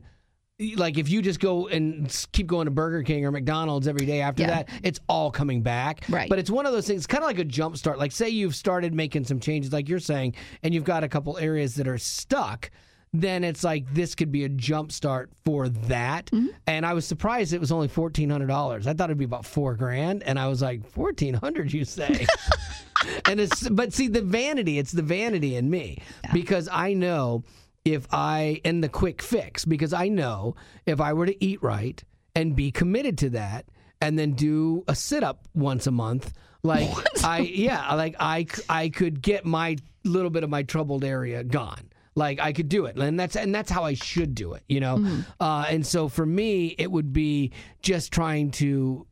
Like 0.76 0.98
if 0.98 1.08
you 1.08 1.22
just 1.22 1.40
go 1.40 1.68
and 1.68 2.10
keep 2.32 2.48
going 2.48 2.66
to 2.66 2.72
Burger 2.72 3.04
King 3.04 3.26
or 3.26 3.32
McDonald's 3.32 3.88
every 3.88 4.08
day 4.08 4.22
after 4.22 4.42
Yeah. 4.42 4.48
that, 4.64 4.70
it's 4.82 5.00
all 5.08 5.30
coming 5.30 5.62
back. 5.62 6.04
Right. 6.10 6.28
But 6.28 6.40
it's 6.40 6.50
one 6.50 6.66
of 6.66 6.72
those 6.72 6.88
things, 6.88 7.06
kind 7.06 7.24
of 7.24 7.28
like 7.28 7.38
a 7.38 7.44
jump 7.44 7.78
start. 7.78 8.00
Like 8.00 8.12
say 8.12 8.30
you've 8.30 8.56
started 8.56 8.94
making 8.94 9.26
some 9.26 9.40
changes, 9.40 9.72
like 9.72 9.88
you're 9.88 10.00
saying, 10.00 10.34
and 10.64 10.74
you've 10.74 10.84
got 10.84 11.04
a 11.04 11.08
couple 11.10 11.38
areas 11.38 11.76
that 11.76 11.88
are 11.88 12.00
stuck. 12.00 12.72
Then 13.14 13.44
it's 13.44 13.64
like 13.64 13.94
this 13.94 14.16
could 14.16 14.32
be 14.32 14.44
a 14.46 14.50
jump 14.50 14.92
start 14.92 15.30
for 15.46 15.70
that. 15.70 16.26
Mm-hmm. 16.28 16.48
And 16.66 16.86
I 16.86 16.94
was 16.94 17.06
surprised 17.06 17.54
it 17.54 17.60
was 17.60 17.72
only 17.72 17.88
fourteen 17.88 18.30
hundred 18.30 18.48
dollars. 18.48 18.86
I 18.88 18.94
thought 18.94 19.10
it'd 19.12 19.18
be 19.18 19.26
about 19.26 19.46
four 19.46 19.76
grand, 19.76 20.24
and 20.24 20.38
I 20.40 20.48
was 20.48 20.62
like, 20.62 20.86
fourteen 20.90 21.34
hundred, 21.36 21.72
you 21.72 21.86
say? 21.86 22.26
and 23.26 23.40
it's 23.40 23.70
but 23.70 23.94
see 23.94 24.08
the 24.08 24.22
vanity 24.24 24.80
it's 24.80 24.92
the 24.92 25.04
vanity 25.04 25.56
in 25.56 25.70
me 25.70 26.02
because 26.34 26.68
i 26.72 26.94
know 26.94 27.44
if 27.88 28.08
i 28.12 28.62
and 28.66 28.84
the 28.84 28.90
quick 28.90 29.22
fix 29.22 29.66
because 29.66 29.94
i 29.94 30.08
know 30.08 30.56
if 30.86 31.00
i 31.00 31.14
were 31.14 31.26
to 31.26 31.44
eat 31.44 31.62
right 31.64 32.04
and 32.36 32.56
be 32.56 32.72
committed 32.72 33.18
to 33.18 33.30
that 33.30 33.66
and 34.02 34.18
then 34.18 34.34
do 34.34 34.84
a 34.88 34.96
sit 34.96 35.24
up 35.24 35.48
once 35.54 35.88
a 35.88 35.92
month 35.92 36.34
like 36.64 36.90
i 37.24 37.40
yeah 37.40 37.94
like 37.96 38.16
I 38.20 38.46
I 38.70 38.90
could 38.90 39.22
get 39.22 39.46
my 39.46 39.78
little 40.08 40.30
bit 40.30 40.44
of 40.44 40.50
my 40.50 40.64
troubled 40.64 41.04
area 41.04 41.44
gone. 41.44 41.90
Like 42.16 42.40
I 42.40 42.52
could 42.52 42.68
do 42.68 42.86
it, 42.86 42.98
and 42.98 43.20
that's 43.20 43.36
and 43.36 43.54
that's 43.54 43.70
how 43.70 43.84
I 43.84 43.94
should 43.94 44.34
do 44.34 44.54
it, 44.54 44.64
you 44.68 44.80
know. 44.80 45.22
Uh, 45.40 45.66
and 45.70 45.86
so 45.86 46.10
for 46.10 46.26
me, 46.26 46.74
it 46.80 46.92
would 46.92 47.14
be 47.14 47.52
just 47.84 48.12
trying 48.12 48.50
to 48.52 49.06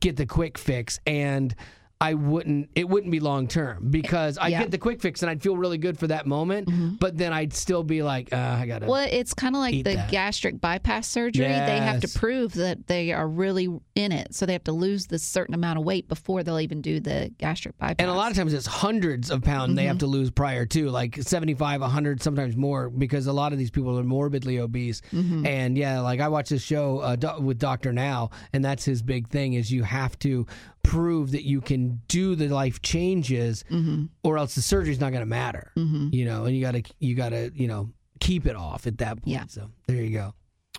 get 0.00 0.16
the 0.16 0.24
quick 0.24 0.56
fix 0.56 0.98
and 1.06 1.54
I 2.02 2.14
wouldn't 2.14 2.70
it 2.74 2.88
wouldn't 2.88 3.12
be 3.12 3.20
long 3.20 3.46
term 3.46 3.88
because 3.90 4.38
I'd 4.38 4.48
Yeah. 4.52 4.60
get 4.60 4.70
the 4.70 4.78
quick 4.78 5.02
fix 5.02 5.22
and 5.22 5.28
I'd 5.30 5.42
feel 5.42 5.56
really 5.56 5.76
good 5.76 5.98
for 5.98 6.06
that 6.06 6.26
moment, 6.26 6.98
but 6.98 7.18
then 7.18 7.32
I'd 7.34 7.52
still 7.52 7.82
be 7.82 8.02
like, 8.02 8.32
uh, 8.32 8.36
I 8.60 8.66
gotta 8.66 8.86
Well, 8.86 9.06
it's 9.10 9.34
kind 9.34 9.54
of 9.54 9.60
like 9.60 9.74
the 9.84 9.96
that. 9.96 10.10
gastric 10.10 10.60
bypass 10.60 11.06
surgery. 11.08 11.44
They 11.46 11.78
have 11.78 12.00
to 12.00 12.08
prove 12.18 12.54
that 12.54 12.86
they 12.86 13.12
are 13.12 13.28
really 13.28 13.68
in 13.94 14.12
it. 14.12 14.34
So 14.34 14.46
they 14.46 14.54
have 14.54 14.64
to 14.64 14.72
lose 14.72 15.06
this 15.06 15.22
certain 15.22 15.54
amount 15.54 15.78
of 15.78 15.84
weight 15.84 16.08
before 16.08 16.42
they'll 16.42 16.60
even 16.60 16.80
do 16.80 17.00
the 17.00 17.30
gastric 17.36 17.76
bypass. 17.78 17.96
and 17.98 18.10
a 18.10 18.14
lot 18.14 18.30
of 18.30 18.36
times 18.36 18.54
it's 18.54 18.66
hundreds 18.66 19.30
of 19.30 19.42
pounds 19.42 19.74
they 19.76 19.84
have 19.84 19.98
to 19.98 20.06
lose 20.06 20.30
prior 20.30 20.64
to 20.66 20.88
like 20.88 21.16
75 21.22 21.82
100 21.82 22.22
sometimes 22.22 22.56
more 22.56 22.88
because 22.88 23.26
a 23.26 23.32
lot 23.32 23.52
of 23.52 23.58
these 23.58 23.70
people 23.70 23.98
are 23.98 24.02
morbidly 24.04 24.58
obese 24.58 25.02
and 25.12 25.76
yeah 25.76 26.00
like 26.00 26.20
i 26.20 26.28
watch 26.28 26.48
this 26.48 26.62
show 26.62 26.98
uh, 27.00 27.16
with 27.40 27.58
dr 27.58 27.92
now 27.92 28.30
and 28.52 28.64
that's 28.64 28.84
his 28.84 29.02
big 29.02 29.28
thing 29.28 29.52
is 29.54 29.70
you 29.70 29.82
have 29.82 30.18
to 30.20 30.46
prove 30.82 31.32
that 31.32 31.44
you 31.44 31.60
can 31.60 32.00
do 32.08 32.34
the 32.34 32.48
life 32.48 32.82
changes 32.82 33.64
mm-hmm. 33.70 34.04
or 34.22 34.38
else 34.38 34.54
the 34.54 34.62
surgery's 34.62 35.00
not 35.00 35.10
going 35.10 35.22
to 35.22 35.26
matter 35.26 35.72
mm-hmm. 35.76 36.08
you 36.12 36.24
know 36.24 36.44
and 36.44 36.56
you 36.56 36.62
gotta 36.62 36.82
you 36.98 37.14
gotta 37.14 37.52
you 37.54 37.68
know 37.68 37.90
keep 38.18 38.46
it 38.46 38.56
off 38.56 38.86
at 38.86 38.98
that 38.98 39.16
point 39.22 39.26
Yeah. 39.26 39.44
so 39.46 39.70
there 39.86 40.02
you 40.02 40.10
go 40.10 40.34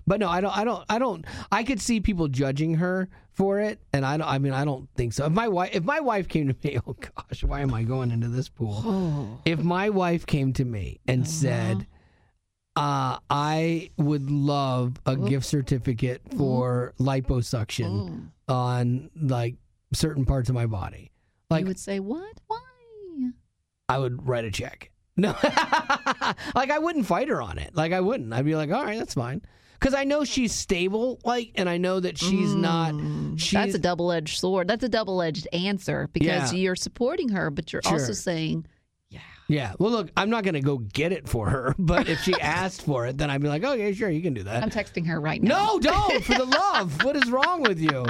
but 0.08 0.20
no, 0.20 0.30
I 0.30 0.42
don't. 0.42 0.58
I 0.58 0.64
don't. 0.64 0.84
I 0.90 1.00
don't. 1.00 1.26
I 1.52 1.64
could 1.64 1.80
see 1.80 2.00
people 2.00 2.28
judging 2.28 2.76
her 2.76 3.10
for 3.32 3.60
it, 3.60 3.80
and 3.94 4.06
I 4.06 4.18
don't. 4.18 4.28
I 4.28 4.40
mean, 4.40 4.54
I 4.54 4.66
don't 4.66 4.90
think 4.96 5.14
so. 5.14 5.26
If 5.26 5.32
my 5.32 5.48
wife, 5.48 5.70
if 5.74 5.84
my 5.84 6.00
wife 6.00 6.28
came 6.28 6.48
to 6.48 6.56
me, 6.68 6.80
oh 6.86 6.94
gosh, 6.94 7.44
why 7.44 7.62
am 7.62 7.74
I 7.74 7.84
going 7.84 8.12
into 8.12 8.28
this 8.28 8.50
pool? 8.50 8.82
Oh. 8.86 9.42
If 9.46 9.60
my 9.60 9.90
wife 9.90 10.26
came 10.26 10.54
to 10.54 10.66
me 10.66 11.00
and 11.08 11.22
uh-huh. 11.22 11.32
said, 11.32 11.88
uh, 12.76 13.20
"I 13.30 13.92
would 13.98 14.30
love 14.32 14.96
a 15.06 15.16
gift 15.16 15.46
certificate 15.46 16.22
for 16.38 16.94
liposuction 17.00 18.32
oh. 18.48 18.54
on 18.54 19.12
like 19.16 19.56
certain 19.94 20.26
parts 20.26 20.50
of 20.50 20.56
my 20.56 20.66
body," 20.66 21.12
like 21.50 21.62
you 21.62 21.68
would 21.68 21.80
say, 21.80 22.00
what? 22.00 22.40
Why? 22.48 22.58
I 23.90 23.98
would 23.98 24.28
write 24.28 24.46
a 24.46 24.52
check. 24.52 24.92
No, 25.18 25.36
like 26.56 26.72
I 26.72 26.80
wouldn't 26.80 27.06
fight 27.06 27.28
her 27.28 27.42
on 27.42 27.58
it. 27.58 27.76
Like 27.76 27.92
I 27.92 28.00
wouldn't. 28.02 28.34
I'd 28.34 28.46
be 28.46 28.56
like, 28.56 28.72
all 28.72 28.84
right, 28.84 28.98
that's 28.98 29.14
fine, 29.16 29.42
because 29.80 29.94
I 29.94 30.06
know 30.06 30.24
she's 30.24 30.54
stable. 30.54 31.20
Like, 31.26 31.52
and 31.56 31.68
I 31.70 31.78
know 31.78 32.00
that 32.00 32.18
she's 32.18 32.56
not. 32.56 32.94
Mm. 32.94 33.38
She's, 33.40 33.52
That's 33.52 33.76
a 33.76 33.80
double 33.80 34.12
edged 34.12 34.40
sword. 34.40 34.68
That's 34.68 34.84
a 34.84 34.90
double 34.90 35.22
edged 35.22 35.48
answer 35.52 36.10
because 36.14 36.54
Yeah. 36.54 36.60
you're 36.60 36.76
supporting 36.78 37.30
her, 37.30 37.50
but 37.52 37.74
you're 37.74 37.82
also 37.86 38.14
saying, 38.14 38.66
yeah. 39.52 39.74
Well, 39.80 39.92
look, 39.92 40.10
I'm 40.16 40.30
not 40.30 40.44
gonna 40.44 40.62
go 40.62 40.78
get 40.78 41.12
it 41.12 41.28
for 41.28 41.50
her, 41.50 41.76
but 41.78 42.08
if 42.08 42.22
she 42.22 42.34
asked 42.42 42.84
for 42.84 43.06
it, 43.06 43.18
then 43.18 43.30
I'd 43.30 43.42
be 43.42 43.48
like, 43.48 43.64
oh, 43.64 43.74
okay, 43.74 43.94
sure, 43.94 44.10
you 44.10 44.22
can 44.22 44.34
do 44.34 44.44
that. 44.44 44.64
I'm 44.64 44.70
texting 44.70 45.06
her 45.08 45.20
right 45.20 45.42
now. 45.42 45.76
No, 45.76 45.80
don't. 45.80 46.24
For 46.24 46.36
the 46.36 46.46
love, 46.74 47.04
what 47.04 47.16
is 47.16 47.30
wrong 47.30 47.64
with 47.64 47.80
you? 47.80 48.06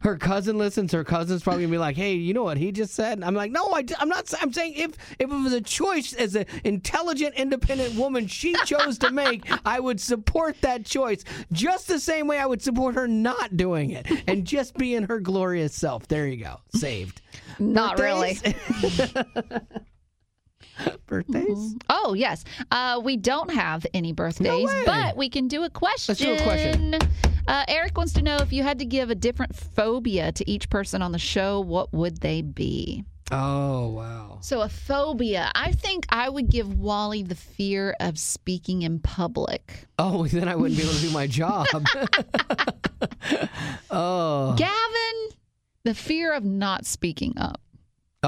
Her 0.00 0.16
cousin 0.16 0.56
listens. 0.56 0.92
Her 0.92 1.04
cousin's 1.04 1.42
probably 1.42 1.64
gonna 1.64 1.72
be 1.72 1.78
like, 1.78 1.96
"Hey, 1.96 2.14
you 2.14 2.32
know 2.32 2.44
what 2.44 2.56
he 2.56 2.72
just 2.72 2.94
said?" 2.94 3.22
I'm 3.22 3.34
like, 3.34 3.50
"No, 3.50 3.72
I, 3.72 3.84
am 4.00 4.08
not. 4.08 4.32
I'm 4.40 4.52
saying 4.52 4.74
if 4.74 4.92
if 5.18 5.30
it 5.30 5.34
was 5.34 5.52
a 5.52 5.60
choice 5.60 6.12
as 6.12 6.34
an 6.34 6.46
intelligent, 6.64 7.34
independent 7.34 7.96
woman 7.96 8.26
she 8.26 8.54
chose 8.64 8.98
to 8.98 9.10
make, 9.10 9.44
I 9.66 9.80
would 9.80 10.00
support 10.00 10.60
that 10.62 10.84
choice 10.84 11.24
just 11.52 11.88
the 11.88 11.98
same 11.98 12.26
way 12.26 12.38
I 12.38 12.46
would 12.46 12.62
support 12.62 12.94
her 12.94 13.08
not 13.08 13.56
doing 13.56 13.90
it 13.90 14.06
and 14.26 14.46
just 14.46 14.76
being 14.76 15.04
her 15.04 15.20
glorious 15.20 15.74
self. 15.74 16.06
There 16.08 16.26
you 16.26 16.42
go, 16.42 16.60
saved. 16.74 17.20
Not 17.58 17.98
really. 17.98 18.38
Birthdays? 21.06 21.44
Birthdays? 21.44 21.76
Oh, 21.88 22.14
yes. 22.14 22.44
Uh, 22.70 23.00
we 23.02 23.16
don't 23.16 23.50
have 23.50 23.86
any 23.94 24.12
birthdays, 24.12 24.66
way. 24.66 24.82
but 24.86 25.16
we 25.16 25.28
can 25.28 25.48
do 25.48 25.64
a 25.64 25.70
question. 25.70 26.12
Let's 26.12 26.20
do 26.20 26.34
a 26.34 26.42
question. 26.42 26.94
Uh, 27.48 27.64
Eric 27.68 27.96
wants 27.96 28.12
to 28.14 28.22
know 28.22 28.36
if 28.36 28.52
you 28.52 28.62
had 28.62 28.78
to 28.80 28.84
give 28.84 29.10
a 29.10 29.14
different 29.14 29.54
phobia 29.54 30.32
to 30.32 30.50
each 30.50 30.68
person 30.68 31.02
on 31.02 31.12
the 31.12 31.18
show, 31.18 31.60
what 31.60 31.92
would 31.92 32.20
they 32.20 32.42
be? 32.42 33.04
Oh 33.32 33.88
wow. 33.88 34.38
So, 34.40 34.60
a 34.60 34.68
phobia. 34.68 35.50
I 35.54 35.72
think 35.72 36.06
I 36.10 36.28
would 36.28 36.48
give 36.48 36.78
Wally 36.78 37.24
the 37.24 37.34
fear 37.34 37.96
of 37.98 38.18
speaking 38.18 38.82
in 38.82 39.00
public. 39.00 39.86
Oh, 39.98 40.26
then 40.28 40.48
I 40.48 40.54
wouldn't 40.54 40.78
be 40.78 40.84
able 40.84 40.94
to 40.94 41.00
do 41.00 41.10
my 41.10 41.26
job. 41.26 41.66
oh. 43.90 44.54
Gavin, 44.56 45.36
the 45.82 45.94
fear 45.94 46.32
of 46.32 46.44
not 46.44 46.86
speaking 46.86 47.34
up. 47.36 47.60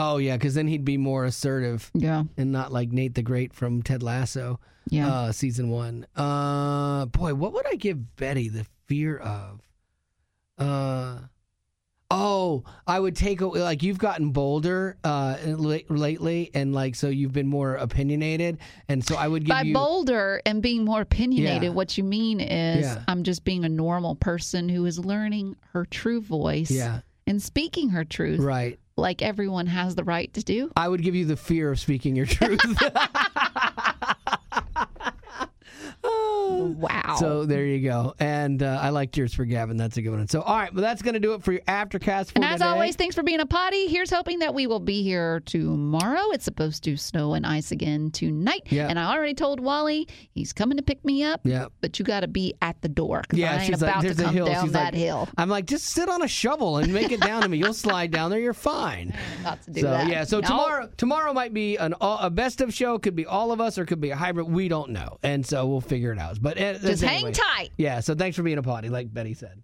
Oh 0.00 0.18
yeah, 0.18 0.36
because 0.36 0.54
then 0.54 0.68
he'd 0.68 0.84
be 0.84 0.96
more 0.96 1.24
assertive 1.24 1.90
Yeah. 1.92 2.22
and 2.36 2.52
not 2.52 2.72
like 2.72 2.92
Nate 2.92 3.14
the 3.16 3.22
Great 3.22 3.52
from 3.52 3.82
Ted 3.82 4.00
Lasso, 4.00 4.60
Yeah. 4.88 5.12
uh, 5.12 5.32
season 5.32 5.70
one. 5.70 6.06
Uh, 6.14 7.06
boy, 7.06 7.34
what 7.34 7.52
would 7.52 7.66
I 7.66 7.74
give 7.74 8.14
Betty 8.14 8.48
the 8.48 8.64
fear 8.86 9.16
of? 9.18 9.60
Uh, 10.56 11.18
oh, 12.12 12.62
I 12.86 13.00
would 13.00 13.16
take 13.16 13.40
a, 13.40 13.46
like 13.46 13.82
you've 13.82 13.98
gotten 13.98 14.30
bolder 14.30 14.96
uh 15.02 15.36
la- 15.46 15.78
lately, 15.88 16.50
and 16.54 16.72
like 16.72 16.94
so 16.94 17.08
you've 17.08 17.32
been 17.32 17.48
more 17.48 17.74
opinionated, 17.74 18.58
and 18.88 19.04
so 19.04 19.16
I 19.16 19.26
would 19.26 19.44
give 19.44 19.48
By 19.50 19.62
you. 19.62 19.74
bolder 19.74 20.40
and 20.46 20.62
being 20.62 20.84
more 20.84 21.00
opinionated, 21.00 21.62
Yeah. 21.64 21.68
what 21.70 21.98
you 21.98 22.04
mean 22.04 22.38
is 22.40 22.86
Yeah. 22.86 23.02
I'm 23.08 23.24
just 23.24 23.42
being 23.44 23.64
a 23.64 23.68
normal 23.68 24.14
person 24.14 24.68
who 24.68 24.86
is 24.86 24.98
learning 24.98 25.56
her 25.72 25.84
true 25.84 26.20
voice 26.20 26.70
yeah, 26.70 27.00
and 27.26 27.42
speaking 27.42 27.88
her 27.90 28.04
truth 28.04 28.38
right. 28.40 28.78
Like 28.98 29.22
everyone 29.22 29.66
has 29.66 29.94
the 29.94 30.04
right 30.04 30.32
to 30.34 30.42
do. 30.42 30.70
I 30.76 30.88
would 30.88 31.02
give 31.02 31.14
you 31.14 31.24
the 31.24 31.36
fear 31.36 31.70
of 31.70 31.80
speaking 31.80 32.16
your 32.16 32.26
truth. 32.38 32.60
Wow. 36.64 37.16
So 37.18 37.44
there 37.44 37.64
you 37.64 37.80
go. 37.80 38.14
And 38.18 38.62
uh, 38.62 38.78
I 38.80 38.90
liked 38.90 39.16
yours 39.16 39.34
for 39.34 39.44
Gavin. 39.44 39.76
That's 39.76 39.96
a 39.96 40.02
good 40.02 40.10
one. 40.10 40.28
So, 40.28 40.40
all 40.42 40.56
right, 40.56 40.72
well, 40.72 40.82
that's 40.82 41.02
going 41.02 41.14
to 41.14 41.20
do 41.20 41.34
it 41.34 41.42
for 41.42 41.52
your 41.52 41.62
Aftercast 41.62 42.26
for 42.26 42.32
and 42.36 42.44
as 42.44 42.54
today. 42.60 42.64
always, 42.66 42.96
thanks 42.96 43.14
for 43.14 43.22
being 43.22 43.40
a 43.40 43.46
potty. 43.46 43.86
Here's 43.88 44.10
hoping 44.10 44.38
that 44.40 44.54
we 44.54 44.66
will 44.66 44.80
be 44.80 45.02
here 45.02 45.40
tomorrow. 45.40 46.30
It's 46.32 46.44
supposed 46.44 46.84
to 46.84 46.96
snow 46.96 47.34
and 47.34 47.46
ice 47.46 47.70
again 47.70 48.10
tonight. 48.10 48.62
Yeah. 48.70 48.88
And 48.88 48.98
I 48.98 49.14
already 49.14 49.34
told 49.34 49.60
Wally 49.60 50.08
he's 50.30 50.52
coming 50.52 50.76
to 50.76 50.82
pick 50.82 51.04
me 51.04 51.22
up. 51.24 51.40
Yeah. 51.44 51.66
But 51.80 51.98
you 51.98 52.04
got 52.04 52.20
to 52.20 52.28
be 52.28 52.54
at 52.62 52.80
the 52.82 52.88
door 52.88 53.22
because 53.22 53.38
Yeah, 53.38 53.52
I 53.52 53.54
ain't 53.56 53.64
she's 53.66 53.82
like, 53.82 53.90
about 53.90 54.02
there's 54.02 54.16
to 54.16 54.22
a 54.22 54.26
come 54.26 54.34
hill. 54.34 54.46
down 54.46 54.64
She's 54.64 54.72
that 54.72 54.92
like, 54.92 54.94
hill. 54.94 55.28
I'm 55.36 55.48
like, 55.48 55.66
just 55.66 55.86
sit 55.86 56.08
on 56.08 56.22
a 56.22 56.28
shovel 56.28 56.78
and 56.78 56.92
make 56.92 57.12
it 57.12 57.20
down 57.20 57.42
to 57.42 57.48
me. 57.48 57.58
You'll 57.58 57.74
slide 57.74 58.10
down 58.10 58.30
there. 58.30 58.40
You're 58.40 58.54
fine. 58.54 59.14
Not 59.42 59.62
to 59.62 59.70
do 59.70 59.80
So 59.82 59.90
that. 59.90 60.08
yeah, 60.08 60.24
so 60.24 60.40
No. 60.40 60.46
tomorrow 60.48 60.88
tomorrow 60.96 61.32
might 61.32 61.52
be 61.52 61.76
an 61.76 61.94
all, 62.00 62.18
a 62.18 62.30
best 62.30 62.60
of 62.60 62.72
show. 62.72 62.98
Could 62.98 63.14
be 63.16 63.26
all 63.26 63.52
of 63.52 63.60
us 63.60 63.78
or 63.78 63.84
could 63.84 64.00
be 64.00 64.10
a 64.10 64.16
hybrid. 64.16 64.48
We 64.48 64.68
don't 64.68 64.90
know, 64.90 65.18
and 65.22 65.44
so 65.44 65.66
we'll 65.66 65.80
figure 65.80 66.12
it 66.12 66.18
out. 66.18 66.38
But 66.40 66.47
uh, 66.56 66.78
Just 66.78 67.02
hang 67.02 67.16
anyway. 67.16 67.32
tight. 67.32 67.70
Yeah. 67.76 68.00
So 68.00 68.14
thanks 68.14 68.36
for 68.36 68.42
being 68.42 68.58
a 68.58 68.62
potty, 68.62 68.88
like 68.88 69.12
Betty 69.12 69.34
said. 69.34 69.62